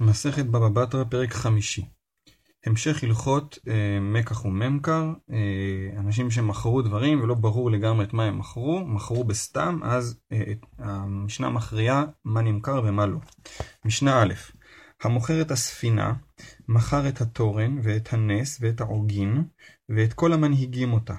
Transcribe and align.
מסכת 0.00 0.44
בבא 0.44 0.68
בתרא, 0.68 1.04
פרק 1.04 1.32
חמישי. 1.32 1.84
המשך 2.66 3.04
הלכות 3.04 3.58
אה, 3.68 4.00
מקח 4.00 4.44
וממכר, 4.44 5.12
אה, 5.30 6.00
אנשים 6.00 6.30
שמכרו 6.30 6.82
דברים 6.82 7.20
ולא 7.20 7.34
ברור 7.34 7.70
לגמרי 7.70 8.04
את 8.04 8.12
מה 8.12 8.24
הם 8.24 8.38
מכרו, 8.38 8.86
מכרו 8.86 9.24
בסתם, 9.24 9.80
אז 9.82 10.20
אה, 10.32 10.52
המשנה 10.78 11.50
מכריעה 11.50 12.04
מה 12.24 12.42
נמכר 12.42 12.82
ומה 12.84 13.06
לא. 13.06 13.18
משנה 13.84 14.22
א', 14.22 14.34
המוכר 15.02 15.40
את 15.40 15.50
הספינה, 15.50 16.14
מכר 16.68 17.08
את 17.08 17.20
התורן 17.20 17.78
ואת 17.82 18.12
הנס 18.12 18.58
ואת 18.60 18.80
העוגין 18.80 19.44
ואת 19.88 20.12
כל 20.12 20.32
המנהיגים 20.32 20.92
אותה. 20.92 21.14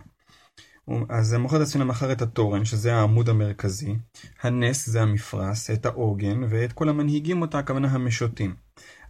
אז 1.10 1.34
המוכר 1.34 1.62
הספינה 1.62 1.86
מכר 1.86 2.12
את 2.12 2.22
התורן, 2.22 2.66
שזה 2.66 2.96
העמוד 2.96 3.30
המרכזי, 3.30 3.96
הנס 4.42 4.90
זה 4.90 5.02
המפרש, 5.02 5.70
את 5.70 5.86
העוגן, 5.86 6.44
ואת 6.50 6.74
כל 6.74 6.90
המנהיגים 6.90 7.42
אותה, 7.42 7.60
הכוונה 7.60 7.88
המשוטים. 7.88 8.56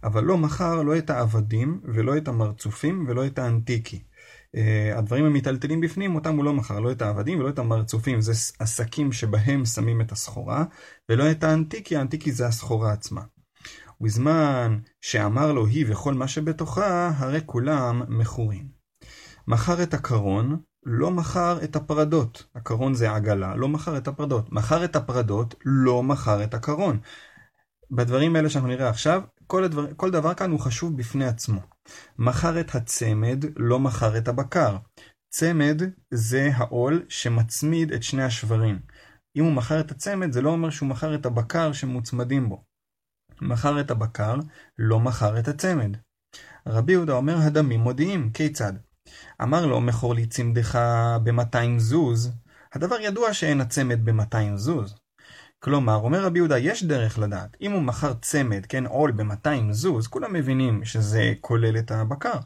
אבל 0.04 0.24
לא 0.24 0.38
מכר 0.38 0.82
לא 0.82 0.98
את 0.98 1.10
העבדים, 1.10 1.80
ולא 1.84 2.16
את 2.16 2.28
המרצופים, 2.28 3.04
ולא 3.08 3.26
את 3.26 3.38
האנטיקי. 3.38 4.02
Uh, 4.56 4.98
הדברים 4.98 5.24
המיטלטלים 5.24 5.80
בפנים, 5.80 6.14
אותם 6.14 6.36
הוא 6.36 6.44
לא 6.44 6.52
מכר, 6.52 6.80
לא 6.80 6.92
את 6.92 7.02
העבדים 7.02 7.40
ולא 7.40 7.48
את 7.48 7.58
המרצופים, 7.58 8.20
זה 8.20 8.32
עסקים 8.58 9.12
שבהם 9.12 9.64
שמים 9.64 10.00
את 10.00 10.12
הסחורה, 10.12 10.64
ולא 11.08 11.30
את 11.30 11.44
האנטיקי, 11.44 11.96
האנטיקי 11.96 12.32
זה 12.32 12.46
הסחורה 12.46 12.92
עצמה. 12.92 13.22
ובזמן 14.00 14.78
שאמר 15.00 15.52
לו 15.52 15.66
היא 15.66 15.86
וכל 15.88 16.14
מה 16.14 16.28
שבתוכה, 16.28 17.12
הרי 17.16 17.40
כולם 17.46 18.02
מכורים. 18.18 18.68
מכר 19.48 19.82
את 19.82 19.94
הקרון, 19.94 20.60
לא 20.84 21.10
מכר 21.10 21.64
את 21.64 21.76
הפרדות. 21.76 22.44
הקרון 22.54 22.94
זה 22.94 23.12
עגלה, 23.12 23.56
לא 23.56 23.68
מכר 23.68 23.96
את 23.96 24.08
הפרדות. 24.08 24.52
מכר 24.52 24.84
את 24.84 24.96
הפרדות, 24.96 25.54
לא 25.64 26.02
מכר 26.02 26.44
את 26.44 26.54
הקרון. 26.54 27.00
בדברים 27.90 28.36
האלה 28.36 28.50
שאנחנו 28.50 28.68
נראה 28.68 28.88
עכשיו, 28.88 29.22
כל, 29.46 29.64
הדבר, 29.64 29.94
כל 29.94 30.10
דבר 30.10 30.34
כאן 30.34 30.50
הוא 30.50 30.60
חשוב 30.60 30.96
בפני 30.96 31.24
עצמו. 31.24 31.60
מכר 32.18 32.60
את 32.60 32.74
הצמד, 32.74 33.44
לא 33.56 33.78
מכר 33.78 34.18
את 34.18 34.28
הבקר. 34.28 34.76
צמד 35.30 35.82
זה 36.10 36.50
העול 36.54 37.04
שמצמיד 37.08 37.92
את 37.92 38.02
שני 38.02 38.22
השברים. 38.22 38.78
אם 39.36 39.44
הוא 39.44 39.52
מכר 39.52 39.80
את 39.80 39.90
הצמד, 39.90 40.32
זה 40.32 40.42
לא 40.42 40.50
אומר 40.50 40.70
שהוא 40.70 40.88
מכר 40.88 41.14
את 41.14 41.26
הבקר 41.26 41.72
שמוצמדים 41.72 42.48
בו. 42.48 42.64
מכר 43.40 43.80
את 43.80 43.90
הבקר, 43.90 44.36
לא 44.78 45.00
מכר 45.00 45.38
את 45.38 45.48
הצמד. 45.48 45.96
רבי 46.66 46.92
יהודה 46.92 47.12
אומר, 47.12 47.36
הדמים 47.36 47.80
מודיעים, 47.80 48.30
כיצד? 48.30 48.72
אמר 49.42 49.66
לו, 49.66 49.80
מכור 49.80 50.14
לי 50.14 50.26
צמדך 50.26 50.78
ב-200 51.22 51.78
זוז, 51.78 52.32
הדבר 52.74 53.00
ידוע 53.00 53.32
שאין 53.32 53.60
הצמד 53.60 54.04
ב-200 54.04 54.56
זוז. 54.56 54.94
כלומר, 55.58 55.94
אומר 55.96 56.24
רבי 56.24 56.38
יהודה, 56.38 56.58
יש 56.58 56.84
דרך 56.84 57.18
לדעת. 57.18 57.56
אם 57.60 57.72
הוא 57.72 57.82
מכר 57.82 58.14
צמד, 58.14 58.66
כן, 58.66 58.86
עול 58.86 59.12
ב-200 59.12 59.72
זוז, 59.72 60.06
כולם 60.06 60.32
מבינים 60.32 60.84
שזה 60.84 61.32
כולל 61.40 61.78
את 61.78 61.90
הבקר. 61.90 62.38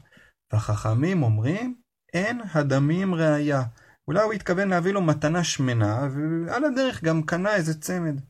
והחכמים 0.52 1.22
אומרים, 1.22 1.76
אין 2.14 2.40
הדמים 2.54 3.14
ראייה. 3.14 3.62
אולי 4.08 4.22
הוא 4.22 4.32
התכוון 4.32 4.68
להביא 4.68 4.92
לו 4.92 5.02
מתנה 5.02 5.44
שמנה, 5.44 6.08
ועל 6.14 6.64
הדרך 6.64 7.04
גם 7.04 7.22
קנה 7.22 7.54
איזה 7.54 7.80
צמד. 7.80 8.20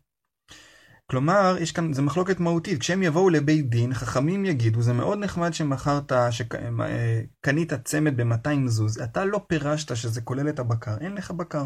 כלומר, 1.11 1.57
יש 1.61 1.73
כאן, 1.73 1.93
זה 1.93 2.03
מחלוקת 2.03 2.41
מהותית. 2.41 2.81
כשהם 2.81 3.03
יבואו 3.03 3.31
לבית 3.31 3.71
דין, 3.71 3.95
חכמים 3.95 4.45
יגידו, 4.45 4.83
זה 4.83 4.93
מאוד 4.93 5.19
נחמד 5.19 5.55
שמכרת, 5.55 6.13
שקנית 6.31 7.73
צמד 7.85 8.21
ב-200 8.21 8.67
זוז, 8.67 9.01
אתה 9.01 9.25
לא 9.25 9.41
פירשת 9.49 9.97
שזה 9.97 10.21
כולל 10.21 10.49
את 10.49 10.59
הבקר, 10.59 10.97
אין 11.01 11.15
לך 11.15 11.31
בקר. 11.31 11.65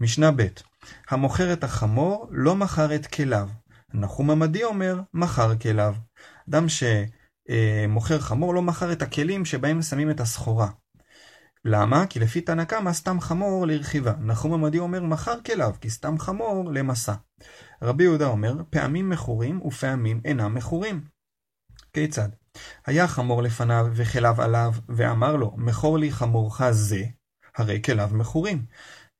משנה 0.00 0.30
ב' 0.30 0.46
המוכר 1.08 1.52
את 1.52 1.64
החמור 1.64 2.28
לא 2.30 2.56
מכר 2.56 2.94
את 2.94 3.06
כליו. 3.06 3.48
נחום 3.94 4.30
עמדי 4.30 4.64
אומר, 4.64 5.00
מכר 5.14 5.56
כליו. 5.56 5.94
אדם 6.48 6.66
שמוכר 6.68 8.20
חמור 8.20 8.54
לא 8.54 8.62
מכר 8.62 8.92
את 8.92 9.02
הכלים 9.02 9.44
שבהם 9.44 9.82
שמים 9.82 10.10
את 10.10 10.20
הסחורה. 10.20 10.68
למה? 11.64 12.06
כי 12.06 12.20
לפי 12.20 12.40
תנא 12.40 12.64
קמא 12.64 12.92
סתם 12.92 13.20
חמור 13.20 13.66
לרכיבה. 13.66 14.12
נחום 14.20 14.52
עמדי 14.52 14.78
אומר 14.78 15.02
מכר 15.02 15.40
כליו, 15.46 15.74
כי 15.80 15.90
סתם 15.90 16.18
חמור 16.18 16.64
למסע. 16.72 17.14
רבי 17.82 18.04
יהודה 18.04 18.26
אומר, 18.26 18.54
פעמים 18.70 19.10
מכורים 19.10 19.62
ופעמים 19.62 20.20
אינם 20.24 20.54
מכורים. 20.54 21.04
כיצד? 21.92 22.28
היה 22.86 23.08
חמור 23.08 23.42
לפניו 23.42 23.86
וכליו 23.92 24.42
עליו, 24.42 24.72
ואמר 24.88 25.36
לו, 25.36 25.54
מכור 25.56 25.98
לי 25.98 26.12
חמורך 26.12 26.70
זה, 26.70 27.04
הרי 27.56 27.82
כליו 27.82 28.10
מכורים. 28.12 28.66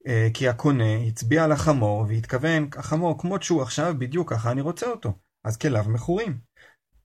אה, 0.06 0.28
כי 0.34 0.48
הקונה 0.48 0.96
הצביע 1.06 1.44
על 1.44 1.52
החמור 1.52 2.04
והתכוון, 2.08 2.68
החמור 2.76 3.18
כמות 3.18 3.42
שהוא 3.42 3.62
עכשיו, 3.62 3.94
בדיוק 3.98 4.32
ככה 4.32 4.50
אני 4.50 4.60
רוצה 4.60 4.86
אותו. 4.86 5.12
אז 5.44 5.56
כליו 5.56 5.84
מכורים. 5.88 6.38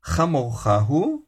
חמורך 0.03 0.67
הוא, 0.67 1.24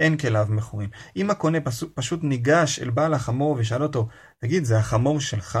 אין 0.00 0.16
כליו 0.16 0.46
מכורים. 0.50 0.90
אם 1.16 1.30
הקונה 1.30 1.58
פשוט 1.94 2.20
ניגש 2.22 2.78
אל 2.78 2.90
בעל 2.90 3.14
החמור 3.14 3.56
ושאל 3.58 3.82
אותו, 3.82 4.08
תגיד, 4.38 4.64
זה 4.64 4.78
החמור 4.78 5.20
שלך? 5.20 5.58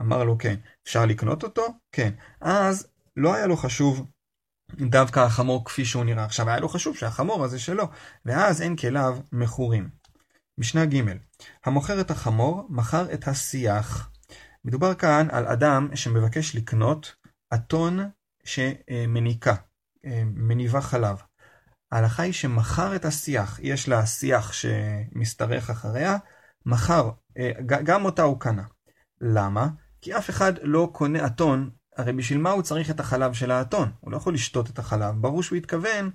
אמר 0.00 0.24
לו, 0.24 0.38
כן. 0.38 0.54
אפשר 0.86 1.06
לקנות 1.06 1.42
אותו? 1.42 1.66
כן. 1.92 2.12
אז 2.40 2.86
לא 3.16 3.34
היה 3.34 3.46
לו 3.46 3.56
חשוב 3.56 4.06
דווקא 4.72 5.20
החמור 5.20 5.64
כפי 5.64 5.84
שהוא 5.84 6.04
נראה 6.04 6.24
עכשיו, 6.24 6.48
היה 6.48 6.60
לו 6.60 6.68
חשוב 6.68 6.96
שהחמור 6.96 7.44
הזה 7.44 7.58
שלו, 7.58 7.84
ואז 8.24 8.62
אין 8.62 8.76
כליו 8.76 9.18
מכורים. 9.32 9.88
משנה 10.58 10.86
ג' 10.86 11.02
המוכר 11.64 12.00
את 12.00 12.10
החמור, 12.10 12.66
מכר 12.70 13.12
את 13.14 13.28
השיח. 13.28 14.10
מדובר 14.64 14.94
כאן 14.94 15.28
על 15.30 15.46
אדם 15.46 15.88
שמבקש 15.94 16.56
לקנות 16.56 17.14
אתון 17.54 18.10
שמניקה, 18.44 19.54
מניבה 20.24 20.80
חלב. 20.80 21.22
ההלכה 21.92 22.22
היא 22.22 22.32
שמכר 22.32 22.96
את 22.96 23.04
השיח, 23.04 23.58
יש 23.62 23.88
לה 23.88 24.06
שיח 24.06 24.52
שמשתרך 24.52 25.70
אחריה, 25.70 26.16
מכר, 26.66 27.10
גם 27.66 28.04
אותה 28.04 28.22
הוא 28.22 28.40
קנה. 28.40 28.64
למה? 29.20 29.68
כי 30.00 30.16
אף 30.16 30.30
אחד 30.30 30.52
לא 30.62 30.90
קונה 30.92 31.26
אתון, 31.26 31.70
הרי 31.96 32.12
בשביל 32.12 32.38
מה 32.38 32.50
הוא 32.50 32.62
צריך 32.62 32.90
את 32.90 33.00
החלב 33.00 33.32
של 33.32 33.50
האתון? 33.50 33.90
הוא 34.00 34.12
לא 34.12 34.16
יכול 34.16 34.34
לשתות 34.34 34.70
את 34.70 34.78
החלב, 34.78 35.14
ברור 35.14 35.42
שהוא 35.42 35.56
התכוון 35.56 36.10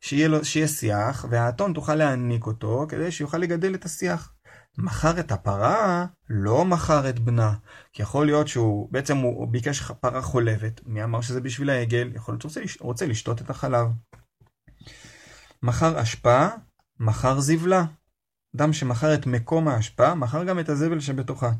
שיהיה, 0.00 0.28
לו, 0.28 0.44
שיהיה 0.44 0.68
שיח, 0.68 1.24
והאתון 1.30 1.72
תוכל 1.72 1.94
להעניק 1.94 2.46
אותו 2.46 2.86
כדי 2.88 3.12
שיוכל 3.12 3.38
לגדל 3.38 3.74
את 3.74 3.84
השיח. 3.84 4.32
מכר 4.78 5.20
את 5.20 5.32
הפרה, 5.32 6.06
לא 6.28 6.64
מכר 6.64 7.08
את 7.08 7.18
בנה. 7.18 7.54
כי 7.92 8.02
יכול 8.02 8.26
להיות 8.26 8.48
שהוא, 8.48 8.88
בעצם 8.92 9.16
הוא 9.16 9.48
ביקש 9.48 9.82
פרה 9.82 10.22
חולבת. 10.22 10.80
מי 10.86 11.04
אמר 11.04 11.20
שזה 11.20 11.40
בשביל 11.40 11.70
העגל? 11.70 12.10
יכול 12.14 12.34
להיות 12.34 12.42
שהוא 12.42 12.86
רוצה 12.86 13.06
לשתות 13.06 13.42
את 13.42 13.50
החלב. 13.50 13.86
מכר 15.64 16.02
אשפה, 16.02 16.46
מכר 17.00 17.40
זבלה. 17.40 17.84
אדם 18.56 18.72
שמכר 18.72 19.14
את 19.14 19.26
מקום 19.26 19.68
האשפה, 19.68 20.14
מכר 20.14 20.44
גם 20.44 20.58
את 20.58 20.68
הזבל 20.68 21.00
שבתוכה. 21.00 21.50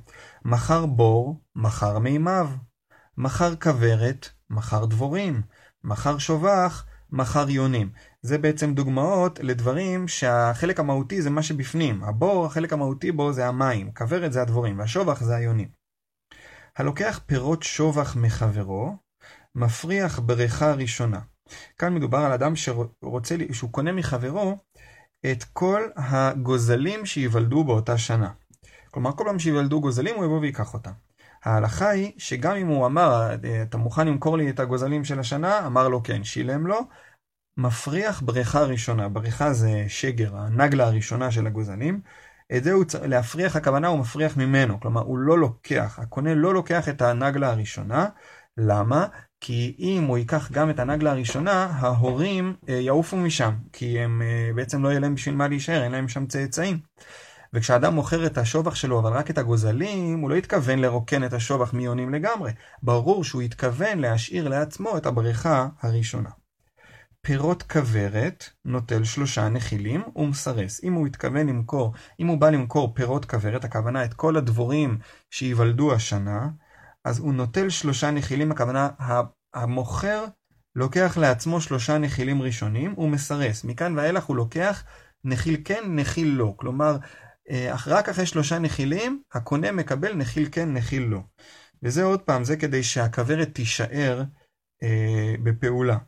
מכר 0.44 0.86
בור, 0.86 1.40
מכר 1.56 1.98
מימיו. 1.98 2.50
מכר 3.16 3.56
כוורת, 3.56 4.28
מכר 4.50 4.84
דבורים. 4.84 5.42
מכר 5.84 6.18
שובח, 6.18 6.86
מחר 7.10 7.50
יונים. 7.50 7.92
זה 8.22 8.38
בעצם 8.38 8.74
דוגמאות 8.74 9.38
לדברים 9.38 10.08
שהחלק 10.08 10.80
המהותי 10.80 11.22
זה 11.22 11.30
מה 11.30 11.42
שבפנים. 11.42 12.04
הבור, 12.04 12.46
החלק 12.46 12.72
המהותי 12.72 13.12
בו 13.12 13.32
זה 13.32 13.46
המים, 13.46 13.92
כוורת 13.92 14.32
זה 14.32 14.42
הדבורים, 14.42 14.78
והשובח 14.78 15.22
זה 15.22 15.36
היונים. 15.36 15.68
הלוקח 16.76 17.20
פירות 17.26 17.62
שובח 17.62 18.16
מחברו, 18.16 18.96
מפריח 19.54 20.18
בריכה 20.18 20.72
ראשונה. 20.72 21.20
כאן 21.78 21.94
מדובר 21.94 22.18
על 22.18 22.32
אדם 22.32 22.56
שרוצה, 22.56 23.36
שהוא 23.52 23.70
קונה 23.70 23.92
מחברו 23.92 24.58
את 25.30 25.44
כל 25.44 25.82
הגוזלים 25.96 27.06
שייוולדו 27.06 27.64
באותה 27.64 27.98
שנה. 27.98 28.30
כלומר, 28.90 29.12
כל 29.12 29.24
פעם 29.26 29.38
שייוולדו 29.38 29.80
גוזלים 29.80 30.16
הוא 30.16 30.24
יבוא 30.24 30.40
ויקח 30.40 30.74
אותם. 30.74 30.92
ההלכה 31.44 31.88
היא 31.88 32.12
שגם 32.18 32.56
אם 32.56 32.66
הוא 32.66 32.86
אמר, 32.86 33.34
אתה 33.62 33.76
מוכן 33.76 34.06
למכור 34.06 34.38
לי 34.38 34.50
את 34.50 34.60
הגוזלים 34.60 35.04
של 35.04 35.20
השנה? 35.20 35.66
אמר 35.66 35.88
לו 35.88 36.02
כן, 36.02 36.24
שילם 36.24 36.66
לו. 36.66 36.80
מפריח 37.56 38.20
בריכה 38.20 38.62
ראשונה, 38.62 39.08
בריכה 39.08 39.52
זה 39.52 39.84
שגר, 39.88 40.36
הנגלה 40.36 40.86
הראשונה 40.86 41.30
של 41.30 41.46
הגוזלים. 41.46 42.00
את 42.56 42.64
זה 42.64 42.72
הוא 42.72 42.84
צריך, 42.84 43.04
להפריח 43.04 43.56
הכוונה 43.56 43.88
הוא 43.88 43.98
מפריח 43.98 44.36
ממנו, 44.36 44.80
כלומר 44.80 45.00
הוא 45.00 45.18
לא 45.18 45.38
לוקח, 45.38 45.98
הקונה 46.02 46.34
לא 46.34 46.54
לוקח 46.54 46.88
את 46.88 47.02
הנגלה 47.02 47.50
הראשונה. 47.50 48.08
למה? 48.58 49.06
כי 49.40 49.76
אם 49.78 50.04
הוא 50.04 50.18
ייקח 50.18 50.52
גם 50.52 50.70
את 50.70 50.78
הנגלה 50.78 51.10
הראשונה, 51.10 51.64
ההורים 51.64 52.54
אה, 52.68 52.74
יעופו 52.74 53.16
משם, 53.16 53.54
כי 53.72 54.00
הם 54.00 54.22
אה, 54.22 54.50
בעצם 54.54 54.82
לא 54.82 54.88
יהיה 54.88 55.00
להם 55.00 55.14
בשביל 55.14 55.34
מה 55.34 55.48
להישאר, 55.48 55.82
אין 55.82 55.92
להם 55.92 56.08
שם 56.08 56.26
צאצאים. 56.26 56.78
וכשאדם 57.54 57.94
מוכר 57.94 58.26
את 58.26 58.38
השובח 58.38 58.74
שלו, 58.74 58.98
אבל 58.98 59.12
רק 59.12 59.30
את 59.30 59.38
הגוזלים, 59.38 60.18
הוא 60.18 60.30
לא 60.30 60.34
התכוון 60.34 60.78
לרוקן 60.78 61.24
את 61.24 61.32
השובח 61.32 61.74
מיונים 61.74 62.14
לגמרי. 62.14 62.52
ברור 62.82 63.24
שהוא 63.24 63.42
התכוון 63.42 63.98
להשאיר 63.98 64.48
לעצמו 64.48 64.96
את 64.96 65.06
הבריכה 65.06 65.68
הראשונה. 65.82 66.30
פירות 67.20 67.62
כוורת 67.62 68.50
נוטל 68.64 69.04
שלושה 69.04 69.48
נחילים 69.48 70.02
ומסרס. 70.16 70.84
אם 70.84 70.92
הוא 70.92 71.06
התכוון 71.06 71.46
למכור, 71.46 71.92
אם 72.20 72.26
הוא 72.26 72.38
בא 72.38 72.50
למכור 72.50 72.94
פירות 72.94 73.24
כוורת, 73.24 73.64
הכוונה 73.64 74.04
את 74.04 74.14
כל 74.14 74.36
הדבורים 74.36 74.98
שייוולדו 75.30 75.94
השנה, 75.94 76.48
אז 77.04 77.18
הוא 77.18 77.34
נוטל 77.34 77.68
שלושה 77.68 78.10
נחילים, 78.10 78.52
הכוונה 78.52 78.88
המוכר 79.54 80.24
לוקח 80.76 81.16
לעצמו 81.16 81.60
שלושה 81.60 81.98
נחילים 81.98 82.42
ראשונים, 82.42 82.92
הוא 82.96 83.08
מסרס. 83.08 83.64
מכאן 83.64 83.98
ואילך 83.98 84.24
הוא 84.24 84.36
לוקח 84.36 84.84
נחיל 85.24 85.56
כן, 85.64 85.82
נחיל 85.86 86.28
לא. 86.28 86.54
כלומר, 86.56 86.96
אה, 87.50 87.74
רק 87.86 88.08
אחרי 88.08 88.26
שלושה 88.26 88.58
נחילים, 88.58 89.22
הקונה 89.32 89.72
מקבל 89.72 90.14
נחיל 90.14 90.48
כן, 90.52 90.72
נחיל 90.72 91.02
לא. 91.02 91.20
וזה 91.82 92.02
עוד 92.02 92.20
פעם, 92.20 92.44
זה 92.44 92.56
כדי 92.56 92.82
שהכוורת 92.82 93.54
תישאר 93.54 94.22
אה, 94.82 95.34
בפעולה. 95.42 95.98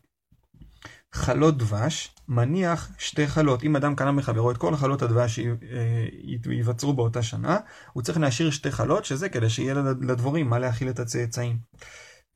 חלות 1.14 1.58
דבש, 1.58 2.15
מניח 2.28 2.90
שתי 2.98 3.26
חלות. 3.26 3.64
אם 3.64 3.76
אדם 3.76 3.94
קנה 3.94 4.12
מחברו 4.12 4.50
את 4.50 4.56
כל 4.56 4.76
חלות 4.76 5.02
הדבש 5.02 5.40
שייווצרו 6.44 6.90
אה, 6.90 6.96
באותה 6.96 7.22
שנה, 7.22 7.58
הוא 7.92 8.02
צריך 8.02 8.18
להשאיר 8.18 8.50
שתי 8.50 8.70
חלות, 8.70 9.04
שזה 9.04 9.28
כדי 9.28 9.50
שיהיה 9.50 9.74
לדבורים 10.00 10.48
מה 10.48 10.58
להאכיל 10.58 10.90
את 10.90 10.98
הצאצאים. 10.98 11.58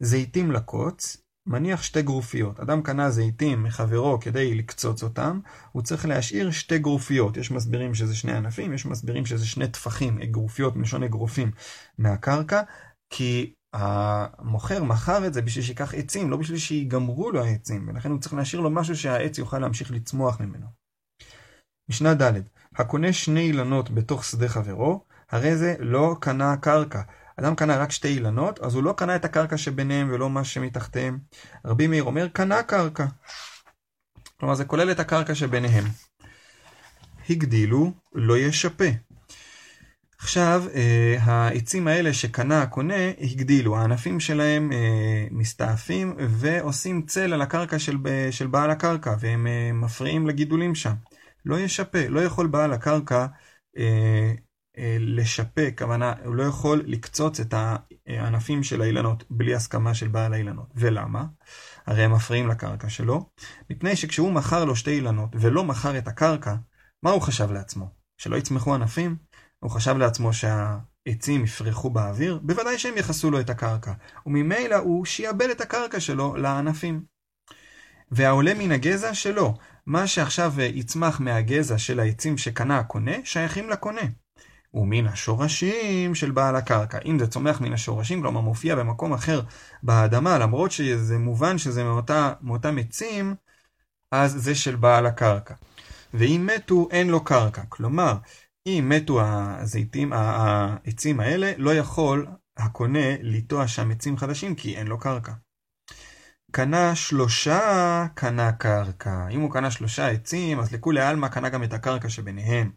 זיתים 0.00 0.52
לקוץ, 0.52 1.16
מניח 1.46 1.82
שתי 1.82 2.02
גרופיות. 2.02 2.60
אדם 2.60 2.82
קנה 2.82 3.10
זיתים 3.10 3.62
מחברו 3.62 4.20
כדי 4.20 4.54
לקצוץ 4.54 5.02
אותם, 5.02 5.40
הוא 5.72 5.82
צריך 5.82 6.06
להשאיר 6.06 6.50
שתי 6.50 6.78
גרופיות. 6.78 7.37
יש 7.37 7.50
מסבירים 7.50 7.94
שזה 7.94 8.16
שני 8.16 8.32
ענפים, 8.32 8.72
יש 8.72 8.87
מסבירים 8.87 9.26
שזה 9.26 9.46
שני 9.46 9.69
טפחים, 9.69 10.19
גרופיות 10.19 10.76
מלשון 10.76 11.02
אגרופים 11.02 11.50
מהקרקע, 11.98 12.62
כי 13.10 13.54
המוכר 13.72 14.84
מכר 14.84 15.26
את 15.26 15.34
זה 15.34 15.43
בשביל 15.43 15.64
שיקח 15.64 15.94
עצים, 15.94 16.31
לא 16.31 16.37
בשביל 16.37 16.58
שיגמרו 16.58 17.31
לו 17.31 17.44
העצים, 17.44 17.88
ולכן 17.88 18.11
הוא 18.11 18.20
צריך 18.20 18.34
להשאיר 18.34 18.62
לו 18.62 18.70
משהו 18.70 18.96
שהעץ 18.96 19.38
יוכל 19.38 19.58
להמשיך 19.58 19.90
לצמוח 19.90 20.40
ממנו. 20.40 20.67
משנה 21.88 22.14
ד' 22.14 22.32
הקונה 22.76 23.12
שני 23.12 23.40
אילנות 23.40 23.90
בתוך 23.90 24.25
שדה 24.25 24.49
חברו, 24.49 25.05
הרי 25.31 25.56
זה 25.56 25.75
לא 25.78 26.17
קנה 26.20 26.56
קרקע. 26.56 27.02
אדם 27.37 27.55
קנה 27.55 27.76
רק 27.76 27.90
שתי 27.90 28.08
אילנות, 28.08 28.58
אז 28.58 28.75
הוא 28.75 28.82
לא 28.82 28.93
קנה 28.93 29.17
את 29.17 29.25
הקרקע 29.25 29.56
שביניהם 29.56 30.08
ולא 30.12 30.31
מה 30.31 30.44
שמתחתיהם. 30.44 31.19
רבי 31.64 31.87
מאיר 31.87 32.05
אומר, 32.05 32.28
קנה 32.28 32.62
קרקע. 32.62 33.06
כלומר, 34.40 34.55
זה 34.55 34.64
כולל 34.64 34.90
את 34.90 35.00
הקרקע 35.00 35.34
שביניהם. 35.34 35.84
הגדילו, 37.31 37.93
לא 38.14 38.38
ישפה. 38.38 38.84
עכשיו, 40.22 40.64
אה, 40.75 41.17
העצים 41.20 41.88
האלה 41.88 42.12
שקנה 42.12 42.62
הקונה 42.62 43.11
הגדילו, 43.20 43.76
הענפים 43.76 44.20
שלהם 44.20 44.72
אה, 44.72 45.26
מסתעפים 45.31 46.14
ועושים 46.19 47.02
צל 47.06 47.32
על 47.32 47.43
הקרקע 47.43 47.78
של, 47.78 47.96
של 48.31 48.46
בעל 48.46 48.70
הקרקע, 48.70 49.14
והם 49.20 49.46
אה, 49.46 49.72
מפריעים 49.72 50.26
לגידולים 50.26 50.75
שם. 50.75 50.94
לא 51.44 51.61
ישפה, 51.61 52.08
לא 52.08 52.20
יכול 52.20 52.46
בעל 52.46 52.72
הקרקע 52.72 53.26
לשפה, 54.99 55.62
כוונה, 55.78 56.12
הוא 56.25 56.34
לא 56.34 56.43
יכול 56.43 56.82
לקצוץ 56.87 57.40
את 57.40 57.55
הענפים 58.06 58.62
של 58.62 58.82
האילנות 58.82 59.25
בלי 59.31 59.55
הסכמה 59.55 59.94
של 59.94 60.08
בעל 60.08 60.32
האילנות. 60.32 60.66
ולמה? 60.75 61.25
הרי 61.87 62.02
הם 62.05 62.12
מפריעים 62.12 62.49
לקרקע 62.49 62.88
שלו, 62.88 63.31
מפני 63.70 63.96
שכשהוא 63.96 64.32
מכר 64.32 64.64
לו 64.64 64.76
שתי 64.76 64.90
אילנות 64.90 65.31
ולא 65.40 65.64
מכר 65.64 65.99
את 65.99 66.08
הקרקע, 66.08 66.55
מה 67.02 67.11
הוא 67.11 67.23
חשב 67.23 67.52
לעצמו? 67.52 67.88
שלא 68.16 68.37
יצמחו 68.37 68.75
ענפים? 68.75 69.30
הוא 69.61 69.71
חשב 69.71 69.97
לעצמו 69.97 70.33
שהעצים 70.33 71.45
יפרחו 71.45 71.91
באוויר? 71.91 72.41
בוודאי 72.43 72.79
שהם 72.79 72.97
יחסו 72.97 73.31
לו 73.31 73.41
את 73.41 73.51
הקרקע, 73.51 73.93
וממילא 74.27 74.77
הוא 74.77 75.05
שיעבד 75.05 75.51
את 75.51 75.61
הקרקע 75.61 76.01
שלו 76.01 76.37
לענפים. 76.37 77.03
והעולה 78.11 78.55
מן 78.55 78.73
הגזע 78.73 79.15
שלו, 79.15 79.55
מה 79.87 80.07
שעכשיו 80.07 80.53
יצמח 80.61 81.21
מהגזע 81.21 81.79
של 81.79 82.01
העצים 82.01 82.39
שקנה 82.39 82.79
הקונה, 82.79 83.12
שייכים 83.25 83.71
לקונה. 83.71 84.03
ומן 84.75 85.07
השורשים 85.07 86.15
של 86.15 86.31
בעל 86.31 86.57
הקרקע. 86.57 86.99
אם 87.05 87.19
זה 87.19 87.27
צומח 87.27 87.61
מן 87.61 87.73
השורשים, 87.73 88.21
כלומר 88.21 88.41
מופיע 88.41 88.75
במקום 88.75 89.12
אחר 89.12 89.41
באדמה, 89.83 90.39
למרות 90.39 90.71
שזה 90.71 91.19
מובן 91.19 91.59
שזה 91.59 91.85
מאותה, 91.85 92.33
מאותם 92.41 92.79
עצים, 92.79 93.35
אז 94.12 94.33
זה 94.33 94.55
של 94.55 94.77
בעל 94.77 95.07
הקרקע. 95.07 95.55
ואם 96.15 96.49
מתו, 96.55 96.89
אין 96.91 97.09
לו 97.09 97.25
קרקע. 97.25 97.62
כלומר, 97.69 98.15
אם 98.78 98.88
מתו 98.88 99.20
הזיתים, 99.22 100.12
העצים 100.12 101.20
האלה, 101.20 101.52
לא 101.58 101.75
יכול 101.75 102.26
הקונה 102.56 103.17
לטוע 103.22 103.69
שם 103.69 103.90
עצים 103.90 104.17
חדשים, 104.17 104.55
כי 104.55 104.76
אין 104.76 104.87
לו 104.87 104.99
קרקע. 104.99 105.32
קנה 106.50 106.94
שלושה, 106.94 108.06
קנה 108.14 108.52
קרקע. 108.52 109.28
אם 109.31 109.40
הוא 109.40 109.52
קנה 109.52 109.70
שלושה 109.70 110.08
עצים, 110.08 110.61
אז 110.61 110.72
לכולי 110.72 111.00
עלמא 111.00 111.28
קנה 111.28 111.49
גם 111.49 111.62
את 111.64 111.72
הקרקע 111.72 112.08
שביניהם. 112.08 112.70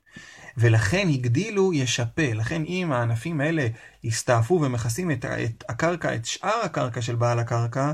ולכן 0.58 1.08
הגדילו 1.10 1.74
ישפה. 1.74 2.34
לכן 2.34 2.64
אם 2.66 2.92
הענפים 2.92 3.42
האלה 3.42 3.68
הסתעפו 4.04 4.62
ומכסים 4.62 5.12
את, 5.12 5.26
את 5.26 5.64
הקרקע, 5.70 6.16
את 6.16 6.26
שאר 6.26 6.62
הקרקע 6.64 7.02
של 7.02 7.16
בעל 7.16 7.40
הקרקע, 7.40 7.92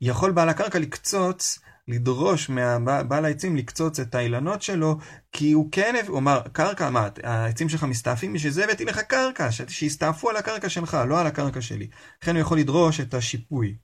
יכול 0.00 0.30
בעל 0.30 0.48
הקרקע 0.48 0.78
לקצוץ, 0.78 1.58
לדרוש 1.90 2.50
מבעל 2.50 3.24
העצים 3.24 3.56
לקצוץ 3.56 4.00
את 4.00 4.14
האילנות 4.14 4.62
שלו, 4.62 4.98
כי 5.32 5.52
הוא 5.52 5.68
כן, 5.72 5.94
הוא 6.08 6.18
אמר, 6.18 6.40
קרקע, 6.52 6.90
מה, 6.90 7.08
העצים 7.22 7.68
שלך 7.68 7.84
מסתעפים, 7.84 8.32
בשביל 8.32 8.52
זה 8.52 8.64
הבאתי 8.64 8.84
לך 8.84 8.98
קרקע, 8.98 9.48
שיסתעפו 9.68 10.30
על 10.30 10.36
הקרקע 10.36 10.68
שלך, 10.68 10.98
לא 11.08 11.20
על 11.20 11.26
הקרקע 11.26 11.60
שלי. 11.60 11.88
לכן 12.22 12.34
הוא 12.34 12.40
יכול 12.40 12.58
לדרוש 12.58 13.00
את 13.00 13.14
השיפוי. 13.14 13.74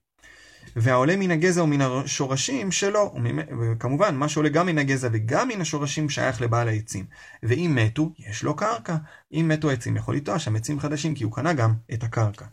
והעולה 0.77 1.17
מן 1.17 1.31
הגזע 1.31 1.63
ומן 1.63 1.81
השורשים 1.81 2.73
שלו, 2.73 3.15
וכמובן, 3.61 4.15
מה 4.15 4.29
שעולה 4.29 4.49
גם 4.49 4.67
מן 4.67 4.79
הגזע 4.79 5.09
וגם 5.13 5.49
מן 5.49 5.61
השורשים 5.61 6.09
שייך 6.09 6.43
לבעל 6.43 6.69
העצים. 6.69 7.05
ואם 7.43 7.73
מתו, 7.75 8.13
יש 8.19 8.43
לו 8.43 8.57
קרקע. 8.57 8.97
אם 9.33 9.49
מתו 9.49 9.71
העצים, 9.71 9.97
יכול 9.97 10.17
לטוע 10.17 10.39
שם 10.39 10.57
עצים 10.57 10.81
חדשים, 10.81 11.15
כי 11.15 11.25
הוא 11.25 11.33
קנה 11.33 11.53
גם 11.53 11.75
את 11.93 12.03
הקרקע. 12.03 12.45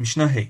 משנה 0.00 0.24
ה' 0.24 0.40